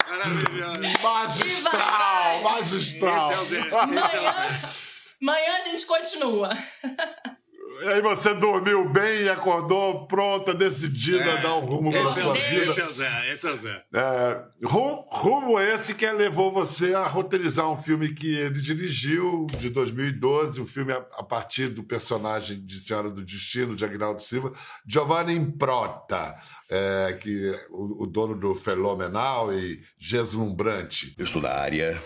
Maravilhosa. 0.08 0.82
Magistral, 1.02 2.42
magistral. 2.44 3.32
Esse 3.32 3.34
é 3.34 3.40
o 3.40 3.46
Esse 3.46 4.16
é 4.16 4.88
amanhã 5.22 5.58
a 5.58 5.62
gente 5.62 5.86
continua. 5.88 6.50
E 7.82 7.88
aí 7.88 8.02
você 8.02 8.34
dormiu 8.34 8.90
bem 8.90 9.24
e 9.24 9.30
acordou 9.30 10.08
pronta, 10.08 10.54
decidida 10.54 11.24
a 11.24 11.38
É, 11.40 11.42
dar 11.42 11.56
um 11.56 11.60
rumo 11.62 11.90
para 11.92 12.00
esse 12.02 12.20
é 12.20 12.24
sua 12.24 12.34
vida. 12.34 12.72
Esse 12.72 12.82
é 12.82 12.86
o 12.86 12.94
Zé, 12.94 13.34
esse 13.34 13.48
é 13.48 13.52
o 13.52 13.58
Zé. 13.58 13.84
É, 13.94 14.42
ru- 14.66 15.06
rumo 15.10 15.60
esse 15.60 15.94
que 15.94 16.10
levou 16.12 16.52
você 16.52 16.94
a 16.94 17.06
roteirizar 17.08 17.70
um 17.70 17.76
filme 17.76 18.14
que 18.14 18.36
ele 18.36 18.60
dirigiu, 18.62 19.48
de 19.58 19.70
2012, 19.70 20.60
um 20.62 20.66
filme 20.66 20.92
a, 20.94 20.98
a 20.98 21.24
partir 21.24 21.68
do 21.70 21.84
personagem 21.84 22.66
de 22.66 22.80
Senhora 22.80 23.10
do 23.10 23.24
Destino, 23.24 23.76
de 23.76 23.86
Agnaldo 23.86 24.22
Silva, 24.22 24.54
Giovanni 24.86 25.36
Improta, 25.36 26.36
é, 26.70 27.18
que 27.22 27.50
é 27.54 27.68
o, 27.70 28.04
o 28.04 28.08
dono 28.08 28.36
do 28.36 28.56
Fenomenal 28.56 29.54
e 29.54 29.82
Geslumbrante. 29.98 31.14
Eu 31.18 31.26
estou 31.26 31.42
na 31.42 31.50
área. 31.52 32.02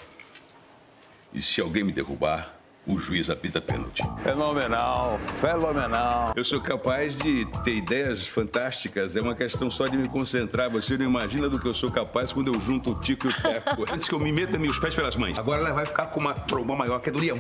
E 1.34 1.42
se 1.42 1.62
alguém 1.62 1.84
me 1.84 1.92
derrubar, 1.94 2.54
o 2.86 2.98
juiz 2.98 3.30
apita 3.30 3.62
pênalti. 3.62 4.04
Fenomenal, 4.24 5.20
fenomenal. 5.40 6.34
Eu 6.36 6.44
sou 6.44 6.60
capaz 6.60 7.18
de 7.18 7.46
ter 7.64 7.76
ideias 7.76 8.28
fantásticas. 8.28 9.16
É 9.16 9.22
uma 9.22 9.36
questão 9.36 9.70
só 9.70 9.88
de 9.88 9.98
me 9.98 10.10
concentrar. 10.10 10.70
Você 10.70 10.98
não 10.98 11.06
imagina 11.06 11.48
do 11.48 11.60
que 11.60 11.68
eu 11.68 11.74
sou 11.74 11.92
capaz 11.92 12.34
quando 12.34 12.54
eu 12.54 12.60
junto 12.60 12.92
o 12.92 12.96
tico 12.96 13.28
e 13.28 13.30
o 13.30 13.34
teco. 13.34 13.86
Antes 13.94 14.08
que 14.08 14.16
eu 14.16 14.20
me 14.20 14.32
meta 14.32 14.58
meus 14.58 14.80
pés 14.80 14.96
pelas 14.96 15.16
mães. 15.16 15.38
Agora 15.38 15.62
ela 15.62 15.72
vai 15.72 15.86
ficar 15.86 16.08
com 16.08 16.20
uma 16.20 16.34
tromba 16.34 16.76
maior 16.76 17.00
que 17.00 17.10
a 17.10 17.14
do 17.14 17.20
leão. 17.20 17.38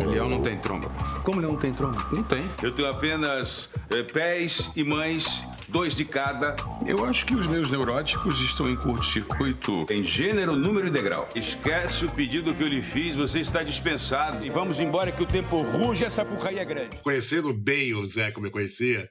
O 0.00 0.08
leão 0.08 0.28
não 0.28 0.42
tem 0.42 0.58
tromba. 0.58 0.88
Como 1.22 1.40
leão 1.40 1.52
não 1.52 1.60
tem 1.60 1.72
tromba? 1.72 1.98
Não 2.12 2.22
tem. 2.22 2.44
Eu 2.62 2.72
tenho 2.72 2.88
apenas 2.88 3.68
eh, 3.90 4.02
pés 4.02 4.70
e 4.76 4.84
mães 4.84 5.44
dois 5.68 5.94
de 5.94 6.04
cada. 6.04 6.56
Eu 6.86 7.04
acho 7.04 7.26
que 7.26 7.34
os 7.34 7.46
meus 7.46 7.70
neuróticos 7.70 8.40
estão 8.40 8.70
em 8.70 8.76
curto-circuito. 8.76 9.86
Em 9.90 10.04
gênero, 10.04 10.56
número 10.56 10.88
e 10.88 10.90
degrau. 10.90 11.28
Esquece 11.34 12.04
o 12.04 12.10
pedido 12.10 12.54
que 12.54 12.62
eu 12.62 12.68
lhe 12.68 12.82
fiz, 12.82 13.16
você 13.16 13.40
está 13.40 13.62
dispensado. 13.62 14.44
E 14.44 14.50
vamos 14.50 14.80
embora 14.80 15.12
que 15.12 15.22
o 15.22 15.26
tempo 15.26 15.62
ruge, 15.62 16.04
essa 16.04 16.24
porcaria 16.24 16.62
é 16.62 16.64
grande. 16.64 16.96
Conhecendo 16.98 17.52
bem 17.52 17.94
o 17.94 18.04
Zé 18.06 18.30
como 18.30 18.46
eu 18.46 18.50
conhecia, 18.50 19.08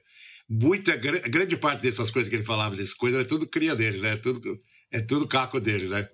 muita 0.48 0.96
grande 0.96 1.56
parte 1.56 1.82
dessas 1.82 2.10
coisas 2.10 2.28
que 2.28 2.36
ele 2.36 2.44
falava, 2.44 2.76
dessas 2.76 2.94
coisas, 2.94 3.20
é 3.20 3.24
tudo 3.24 3.46
cria 3.46 3.74
dele, 3.74 3.98
né? 3.98 4.16
Tudo, 4.16 4.40
é 4.90 5.00
tudo 5.00 5.26
caco 5.26 5.60
dele, 5.60 5.88
né? 5.88 6.08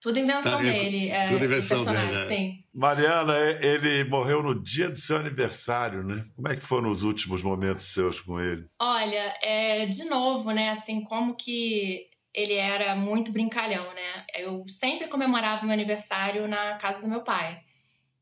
Tudo 0.00 0.18
invenção 0.18 0.52
tá, 0.52 0.56
dele. 0.58 1.08
É, 1.10 1.26
tudo 1.26 1.44
invenção 1.44 1.84
dele. 1.84 1.98
É. 1.98 2.24
Sim. 2.26 2.64
Mariana, 2.72 3.34
ele 3.60 4.04
morreu 4.04 4.42
no 4.42 4.60
dia 4.60 4.88
do 4.88 4.96
seu 4.96 5.18
aniversário, 5.18 6.02
né? 6.02 6.24
Como 6.34 6.48
é 6.48 6.56
que 6.56 6.62
foram 6.62 6.90
os 6.90 7.02
últimos 7.02 7.42
momentos 7.42 7.92
seus 7.92 8.20
com 8.20 8.40
ele? 8.40 8.66
Olha, 8.80 9.34
é, 9.42 9.84
de 9.86 10.04
novo, 10.04 10.52
né? 10.52 10.70
Assim, 10.70 11.02
como 11.02 11.34
que 11.34 12.06
ele 12.34 12.54
era 12.54 12.94
muito 12.94 13.32
brincalhão, 13.32 13.84
né? 13.92 14.24
Eu 14.34 14.64
sempre 14.66 15.08
comemorava 15.08 15.64
meu 15.64 15.72
aniversário 15.72 16.48
na 16.48 16.76
casa 16.76 17.02
do 17.02 17.08
meu 17.08 17.22
pai. 17.22 17.60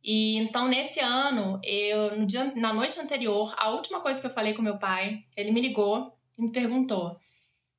E 0.02 0.36
então, 0.38 0.66
nesse 0.66 1.00
ano, 1.00 1.60
eu, 1.62 2.16
no 2.18 2.26
dia, 2.26 2.52
na 2.56 2.72
noite 2.72 2.98
anterior, 2.98 3.54
a 3.56 3.70
última 3.70 4.00
coisa 4.00 4.20
que 4.20 4.26
eu 4.26 4.30
falei 4.30 4.54
com 4.54 4.62
meu 4.62 4.78
pai, 4.78 5.20
ele 5.36 5.52
me 5.52 5.60
ligou 5.60 6.12
e 6.36 6.42
me 6.42 6.50
perguntou: 6.50 7.18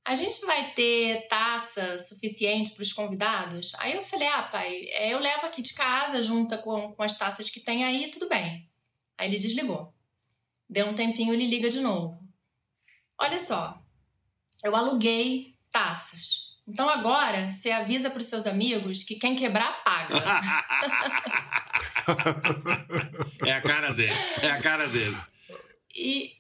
a 0.06 0.16
gente 0.16 0.40
vai 0.46 0.72
ter 0.72 1.28
taça 1.28 2.00
suficiente 2.00 2.72
para 2.72 2.82
os 2.82 2.94
convidados? 2.94 3.74
Aí 3.80 3.94
eu 3.94 4.04
falei, 4.04 4.28
ah, 4.28 4.44
pai, 4.44 4.86
é, 4.92 5.14
eu 5.14 5.20
levo 5.20 5.46
aqui 5.46 5.62
de 5.62 5.74
casa, 5.74 6.24
junta 6.24 6.58
com, 6.58 6.94
com 6.94 7.04
as 7.04 7.18
taças 7.18 7.50
que 7.50 7.60
tem 7.60 7.84
aí, 7.84 8.10
tudo 8.10 8.28
bem. 8.28 8.68
Aí 9.18 9.28
ele 9.28 9.38
desligou. 9.38 9.94
Deu 10.70 10.88
um 10.88 10.96
tempinho, 10.96 11.34
ele 11.34 11.48
liga 11.48 11.70
de 11.70 11.82
novo. 11.82 12.20
Olha 13.18 13.40
só, 13.40 13.82
eu 14.64 14.76
aluguei 14.76 15.56
taças. 15.72 16.58
Então 16.68 16.88
agora 16.88 17.50
você 17.50 17.72
avisa 17.72 18.10
para 18.10 18.22
os 18.22 18.28
seus 18.28 18.46
amigos 18.46 19.04
que 19.04 19.16
quem 19.16 19.36
quebrar 19.36 19.84
paga. 19.84 20.16
é 23.46 23.52
a 23.52 23.62
cara 23.62 23.94
dele, 23.94 24.14
é 24.44 24.52
a 24.52 24.62
cara 24.62 24.88
dele. 24.88 25.18
E 25.96 26.39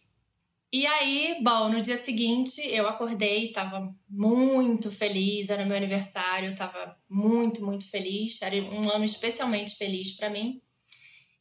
e 0.72 0.86
aí, 0.86 1.38
bom, 1.42 1.70
no 1.70 1.82
dia 1.82 1.98
seguinte 1.98 2.62
eu 2.62 2.88
acordei, 2.88 3.52
tava 3.52 3.92
muito 4.08 4.92
feliz, 4.92 5.50
era 5.50 5.66
meu 5.66 5.76
aniversário, 5.76 6.56
tava 6.56 6.96
muito, 7.10 7.66
muito 7.66 7.90
feliz, 7.90 8.40
era 8.42 8.56
um 8.56 8.90
ano 8.92 9.04
especialmente 9.04 9.76
feliz 9.76 10.16
para 10.16 10.30
mim. 10.30 10.62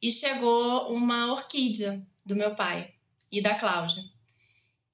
E 0.00 0.10
chegou 0.10 0.92
uma 0.92 1.30
orquídea 1.32 2.06
do 2.24 2.34
meu 2.34 2.54
pai 2.54 2.94
e 3.30 3.40
da 3.42 3.54
Cláudia. 3.54 4.02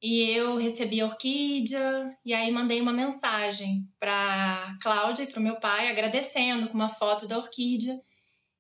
E 0.03 0.21
eu 0.23 0.57
recebi 0.57 1.01
a 1.01 1.07
orquídea 1.07 2.15
e 2.25 2.35
aí 2.35 2.51
mandei 2.51 2.81
uma 2.81 2.93
mensagem 2.93 3.89
para 3.99 4.77
Cláudia 4.83 5.23
e 5.23 5.27
para 5.27 5.41
o 5.41 5.43
meu 5.43 5.57
pai 5.61 5.89
agradecendo 5.89 6.69
com 6.69 6.75
uma 6.75 6.89
foto 6.89 7.27
da 7.29 7.39
orquídea. 7.39 7.99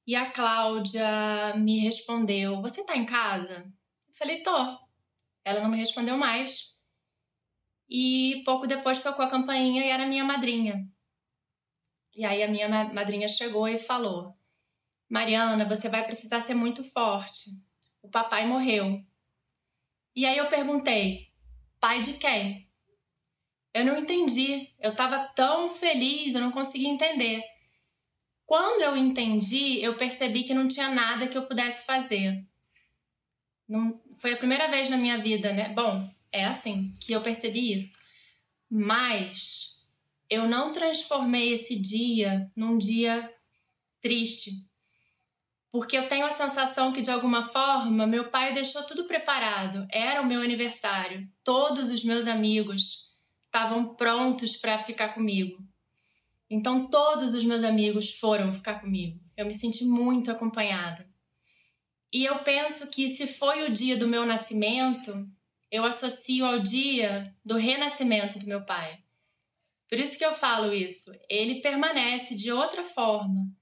E 0.07 0.15
a 0.15 0.31
Cláudia 0.31 1.55
me 1.57 1.79
respondeu: 1.81 2.63
"Você 2.63 2.85
tá 2.85 2.97
em 2.97 3.05
casa?" 3.05 3.65
Eu 4.09 4.15
falei: 4.15 4.43
"Tô". 4.43 4.84
Ela 5.45 5.61
não 5.61 5.71
me 5.71 5.77
respondeu 5.77 6.17
mais. 6.17 6.81
E 7.89 8.43
pouco 8.45 8.67
depois 8.67 9.03
tocou 9.03 9.25
a 9.25 9.31
campainha 9.31 9.85
e 9.85 9.89
era 9.89 10.07
minha 10.07 10.25
madrinha. 10.25 10.89
E 12.15 12.25
aí 12.25 12.43
a 12.43 12.49
minha 12.49 12.69
madrinha 12.69 13.29
chegou 13.29 13.69
e 13.69 13.77
falou: 13.77 14.37
Mariana, 15.09 15.65
você 15.65 15.89
vai 15.89 16.05
precisar 16.05 16.41
ser 16.41 16.55
muito 16.55 16.83
forte. 16.83 17.51
O 18.03 18.09
papai 18.09 18.47
morreu. 18.47 19.05
E 20.15 20.25
aí 20.25 20.39
eu 20.39 20.49
perguntei: 20.49 21.33
pai 21.81 22.01
de 22.01 22.15
quem? 22.15 22.71
Eu 23.75 23.85
não 23.85 23.99
entendi. 23.99 24.73
Eu 24.79 24.93
estava 24.93 25.27
tão 25.35 25.71
feliz, 25.71 26.35
eu 26.35 26.41
não 26.41 26.53
conseguia 26.53 26.89
entender. 26.89 27.43
Quando 28.47 28.83
eu 28.83 28.97
entendi, 28.97 29.81
eu 29.83 29.97
percebi 29.97 30.45
que 30.45 30.55
não 30.55 30.69
tinha 30.69 30.89
nada 30.89 31.27
que 31.27 31.37
eu 31.37 31.47
pudesse 31.47 31.85
fazer. 31.85 32.47
Não, 33.67 34.01
foi 34.19 34.33
a 34.33 34.37
primeira 34.37 34.69
vez 34.69 34.89
na 34.89 34.97
minha 34.97 35.19
vida, 35.19 35.53
né? 35.53 35.71
Bom, 35.71 36.09
é 36.33 36.45
assim 36.45 36.93
que 37.01 37.13
eu 37.13 37.21
percebi 37.21 37.73
isso. 37.73 37.99
Mas 38.71 39.87
eu 40.29 40.49
não 40.49 40.73
transformei 40.73 41.53
esse 41.53 41.77
dia 41.77 42.51
num 42.57 42.77
dia 42.77 43.33
triste. 44.01 44.51
Porque 45.71 45.97
eu 45.97 46.09
tenho 46.09 46.27
a 46.27 46.31
sensação 46.31 46.93
que, 46.93 47.03
de 47.03 47.11
alguma 47.11 47.43
forma, 47.43 48.07
meu 48.07 48.31
pai 48.31 48.53
deixou 48.53 48.83
tudo 48.85 49.05
preparado. 49.05 49.87
Era 49.91 50.23
o 50.23 50.27
meu 50.27 50.41
aniversário. 50.41 51.21
Todos 51.43 51.91
os 51.91 52.05
meus 52.05 52.27
amigos 52.27 53.11
estavam 53.47 53.95
prontos 53.95 54.57
para 54.57 54.79
ficar 54.79 55.09
comigo. 55.11 55.59
Então, 56.49 56.89
todos 56.89 57.35
os 57.35 57.45
meus 57.45 57.65
amigos 57.65 58.13
foram 58.19 58.53
ficar 58.53 58.81
comigo. 58.81 59.21
Eu 59.37 59.47
me 59.47 59.55
senti 59.55 59.85
muito 59.85 60.31
acompanhada. 60.31 61.09
E 62.15 62.25
eu 62.25 62.39
penso 62.45 62.87
que 62.87 63.09
se 63.09 63.27
foi 63.27 63.65
o 63.65 63.73
dia 63.73 63.97
do 63.97 64.07
meu 64.07 64.25
nascimento, 64.25 65.29
eu 65.69 65.85
associo 65.85 66.47
ao 66.47 66.61
dia 66.61 67.37
do 67.45 67.57
renascimento 67.57 68.39
do 68.39 68.47
meu 68.47 68.65
pai. 68.65 69.03
Por 69.89 69.99
isso 69.99 70.17
que 70.17 70.25
eu 70.25 70.33
falo 70.33 70.73
isso. 70.73 71.11
Ele 71.29 71.61
permanece 71.61 72.37
de 72.37 72.53
outra 72.53 72.85
forma. 72.85 73.53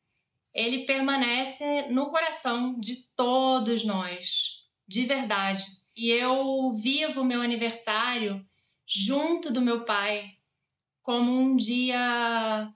Ele 0.53 0.85
permanece 0.85 1.89
no 1.89 2.09
coração 2.09 2.79
de 2.79 3.07
todos 3.17 3.85
nós, 3.85 4.67
de 4.87 5.07
verdade. 5.07 5.65
E 5.97 6.11
eu 6.11 6.75
vivo 6.75 7.23
o 7.23 7.25
meu 7.25 7.41
aniversário 7.41 8.47
junto 8.87 9.51
do 9.51 9.63
meu 9.63 9.87
pai 9.87 10.37
como 11.01 11.33
um 11.33 11.57
dia 11.57 12.71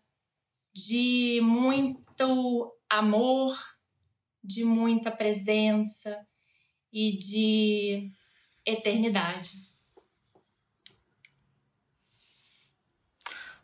de 0.74 1.38
muito 1.42 2.74
amor, 2.88 3.75
de 4.46 4.64
muita 4.64 5.10
presença 5.10 6.26
e 6.92 7.18
de 7.18 8.10
eternidade. 8.64 9.66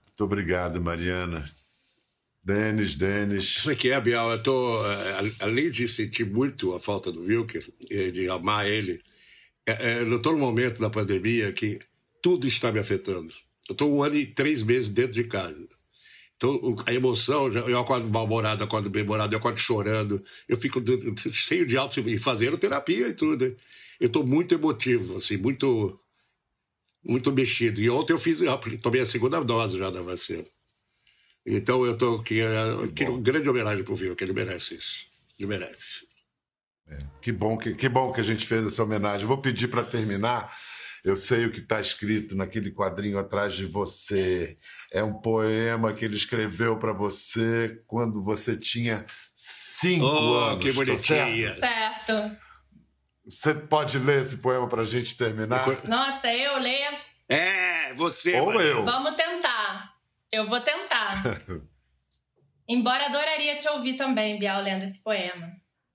Muito 0.07 0.25
obrigado, 0.25 0.81
Mariana. 0.81 1.45
Denis, 2.45 2.97
Denis. 2.97 3.45
Isso 3.45 3.71
aqui 3.71 3.91
é, 3.91 4.01
Bial. 4.01 4.33
Eu 4.33 4.43
tô, 4.43 4.87
eh, 4.87 5.35
além 5.41 5.71
de 5.71 5.87
sentir 5.89 6.25
muito 6.25 6.75
a 6.75 6.81
falta 6.81 7.13
do 7.13 7.23
Wilker, 7.23 7.65
de 7.81 8.29
amar 8.29 8.69
ele, 8.69 9.01
é, 9.67 9.73
é, 9.73 10.03
eu 10.03 10.17
estou 10.17 10.33
no 10.33 10.39
momento 10.39 10.81
da 10.81 10.91
pandemia 10.91 11.53
que 11.53 11.79
tudo 12.21 12.47
está 12.47 12.73
me 12.73 12.81
afetando. 12.81 13.33
Eu 13.69 13.73
estou 13.73 13.97
um 13.97 14.03
ano 14.03 14.17
e 14.17 14.27
três 14.27 14.63
meses 14.63 14.89
dentro 14.89 15.13
de 15.13 15.25
casa. 15.25 15.69
Então, 16.43 16.75
a 16.85 16.93
emoção, 16.93 17.47
eu 17.53 17.79
acordo 17.79 18.11
mal-humorado, 18.11 18.65
acordo 18.65 18.91
bem-humorado, 18.91 19.33
eu 19.33 19.39
acordo 19.39 19.61
chorando, 19.61 20.21
eu 20.49 20.57
fico 20.57 20.83
cheio 21.33 21.65
de 21.65 21.77
alto 21.77 22.01
e 22.01 22.19
fazendo 22.19 22.59
terapia 22.59 23.07
e 23.07 23.15
tudo. 23.15 23.45
Eu 24.01 24.09
estou 24.09 24.27
muito 24.27 24.53
emotivo, 24.53 25.19
assim, 25.19 25.37
muito 25.37 25.97
muito 27.05 27.33
mexido. 27.33 27.81
E 27.81 27.89
ontem 27.89 28.13
eu 28.13 28.19
fiz, 28.19 28.41
eu 28.41 28.59
tomei 28.81 29.03
a 29.03 29.07
segunda 29.07 29.41
dose 29.41 29.79
já 29.79 29.89
da 29.89 30.03
vacina. 30.03 30.45
Então 31.47 31.87
eu 31.87 31.93
estou 31.93 32.19
aqui, 32.19 32.41
aqui 32.43 33.05
uma 33.05 33.21
grande 33.21 33.49
homenagem 33.49 33.85
para 33.85 33.93
o 33.93 33.97
Viu, 33.97 34.17
que 34.17 34.25
ele 34.25 34.33
merece 34.33 34.75
isso. 34.75 35.07
Ele 35.39 35.49
merece. 35.49 36.07
É, 36.89 36.99
que 37.21 37.31
bom 37.31 37.57
que, 37.57 37.75
que 37.75 37.89
bom 37.89 38.13
que 38.13 38.21
a 38.21 38.25
gente 38.25 38.45
fez 38.45 38.67
essa 38.67 38.83
homenagem. 38.83 39.27
Vou 39.29 39.39
pedir 39.39 39.69
para 39.69 39.85
terminar 39.85 40.53
eu 41.05 41.17
sei 41.17 41.47
o 41.47 41.51
que 41.51 41.59
está 41.59 41.81
escrito 41.81 42.37
naquele 42.37 42.71
quadrinho 42.71 43.19
atrás 43.19 43.55
de 43.55 43.67
você. 43.67 44.57
É 44.93 45.03
um 45.03 45.15
poema 45.15 45.93
que 45.93 46.05
ele 46.05 46.17
escreveu 46.17 46.79
para 46.79 46.93
você 46.93 47.83
quando 47.87 48.23
você 48.23 48.57
tinha 48.57 49.05
cinco 49.35 50.07
oh, 50.07 50.35
anos. 50.39 50.65
Que 50.65 50.73
bonitinha. 50.73 51.51
Certo? 51.51 52.07
certo. 52.07 52.37
Você 53.25 53.55
pode 53.55 53.99
ler 53.99 54.21
esse 54.21 54.37
poema 54.37 54.69
para 54.69 54.83
a 54.83 54.85
gente 54.85 55.17
terminar? 55.17 55.67
Nossa, 55.89 56.33
eu 56.33 56.59
leio. 56.59 56.91
É, 57.29 57.95
você. 57.95 58.41
Ou 58.41 58.61
eu. 58.61 58.85
Vamos 58.85 59.17
tentar. 59.17 59.95
Eu 60.31 60.47
vou 60.47 60.61
tentar. 60.61 61.39
Embora 62.69 63.07
adoraria 63.07 63.57
te 63.57 63.69
ouvir 63.69 63.95
também, 63.95 64.39
Bial, 64.39 64.63
lendo 64.63 64.85
esse 64.85 65.03
poema. 65.03 65.51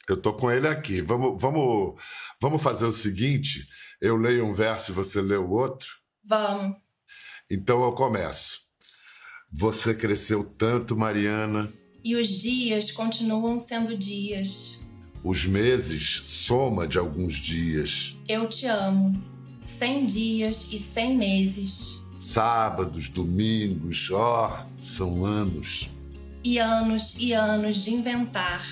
Eu 0.07 0.21
tô 0.21 0.33
com 0.33 0.49
ele 0.51 0.67
aqui. 0.67 1.01
Vamos, 1.01 1.41
vamos, 1.41 2.01
vamos 2.41 2.61
fazer 2.61 2.85
o 2.85 2.91
seguinte. 2.91 3.65
Eu 3.99 4.15
leio 4.15 4.45
um 4.45 4.53
verso 4.53 4.91
e 4.91 4.93
você 4.93 5.19
lê 5.21 5.35
o 5.35 5.49
outro? 5.49 5.87
Vamos. 6.23 6.77
Então 7.49 7.83
eu 7.83 7.91
começo. 7.93 8.59
Você 9.51 9.93
cresceu 9.95 10.43
tanto, 10.43 10.95
Mariana. 10.95 11.71
E 12.03 12.15
os 12.15 12.27
dias 12.27 12.91
continuam 12.91 13.57
sendo 13.57 13.97
dias. 13.97 14.87
Os 15.23 15.47
meses, 15.47 16.21
soma 16.25 16.87
de 16.87 16.99
alguns 16.99 17.33
dias. 17.33 18.15
Eu 18.27 18.47
te 18.47 18.67
amo. 18.67 19.19
Cem 19.63 20.05
dias 20.05 20.71
e 20.71 20.77
cem 20.77 21.17
meses. 21.17 22.05
Sábados, 22.19 23.09
domingos, 23.09 24.11
ó, 24.11 24.63
oh, 24.63 24.81
são 24.81 25.25
anos. 25.25 25.89
E 26.43 26.59
anos 26.59 27.15
e 27.17 27.33
anos 27.33 27.77
de 27.77 27.91
inventar. 27.91 28.63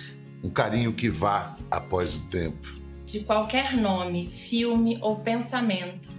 Um 0.43 0.51
carinho 0.51 0.93
que 0.93 1.09
vá 1.09 1.57
após 1.71 2.15
o 2.15 2.21
tempo 2.27 2.85
de 3.06 3.20
qualquer 3.22 3.76
nome, 3.78 4.28
filme 4.30 4.98
ou 5.02 5.18
pensamento. 5.18 6.10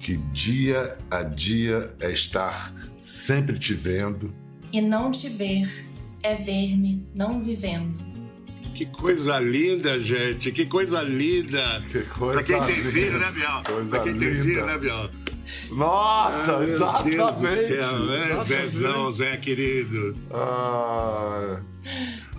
que 0.00 0.16
dia 0.32 0.96
a 1.10 1.22
dia 1.22 1.88
é 2.00 2.10
estar 2.12 2.72
sempre 3.00 3.58
te 3.58 3.74
vendo. 3.74 4.32
E 4.72 4.80
não 4.80 5.10
te 5.10 5.28
ver 5.28 5.66
é 6.22 6.34
ver-me 6.34 7.04
não 7.16 7.42
vivendo. 7.42 7.96
Que 8.74 8.86
coisa 8.86 9.38
linda, 9.40 9.98
gente. 9.98 10.52
Que 10.52 10.64
coisa 10.66 11.02
linda. 11.02 11.82
Que 11.90 12.00
coisa 12.02 12.32
pra 12.40 12.42
quem 12.44 12.62
tem 12.66 12.76
linda. 12.76 12.90
filho, 12.92 13.18
né, 13.18 13.30
Bial? 13.32 13.62
Coisa 13.64 13.90
Pra 13.90 14.00
quem 14.00 14.14
tem 14.16 14.28
linda. 14.28 14.42
filho, 14.44 14.66
né, 14.66 14.78
Bial? 14.78 15.10
Nossa, 15.70 16.58
Ah, 16.58 16.64
exatamente. 16.64 17.16
Deus 17.16 17.36
do 17.36 17.40
céu, 17.40 18.12
é, 18.12 18.30
exatamente. 18.32 18.44
Zezão, 18.44 19.12
Zé 19.12 19.36
querido. 19.38 20.14
Ah, 20.30 21.60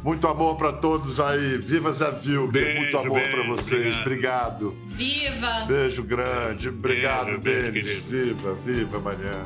muito 0.04 0.28
amor 0.28 0.56
pra 0.56 0.74
todos 0.74 1.20
aí. 1.20 1.58
Viva 1.58 1.92
Zé 1.92 2.12
Vilker. 2.12 2.52
Beijo, 2.52 2.80
Muito 2.82 2.98
amor 2.98 3.22
pra 3.22 3.44
vocês. 3.48 4.00
Obrigado. 4.02 4.76
Viva! 4.86 5.66
Beijo 5.68 6.04
grande. 6.04 6.70
Obrigado, 6.70 7.40
Beijo. 7.40 8.02
Viva, 8.04 8.54
viva 8.56 8.98
amanhã. 8.98 9.46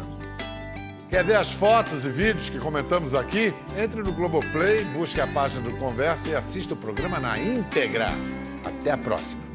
Quer 1.09 1.23
ver 1.23 1.35
as 1.35 1.51
fotos 1.51 2.05
e 2.05 2.09
vídeos 2.09 2.49
que 2.49 2.57
comentamos 2.57 3.13
aqui? 3.13 3.53
Entre 3.77 4.01
no 4.01 4.11
Globoplay, 4.11 4.83
busque 4.85 5.21
a 5.21 5.27
página 5.27 5.69
do 5.69 5.77
Conversa 5.77 6.29
e 6.29 6.35
assista 6.35 6.73
o 6.73 6.77
programa 6.77 7.19
na 7.19 7.37
íntegra. 7.37 8.09
Até 8.65 8.89
a 8.89 8.97
próxima. 8.97 9.52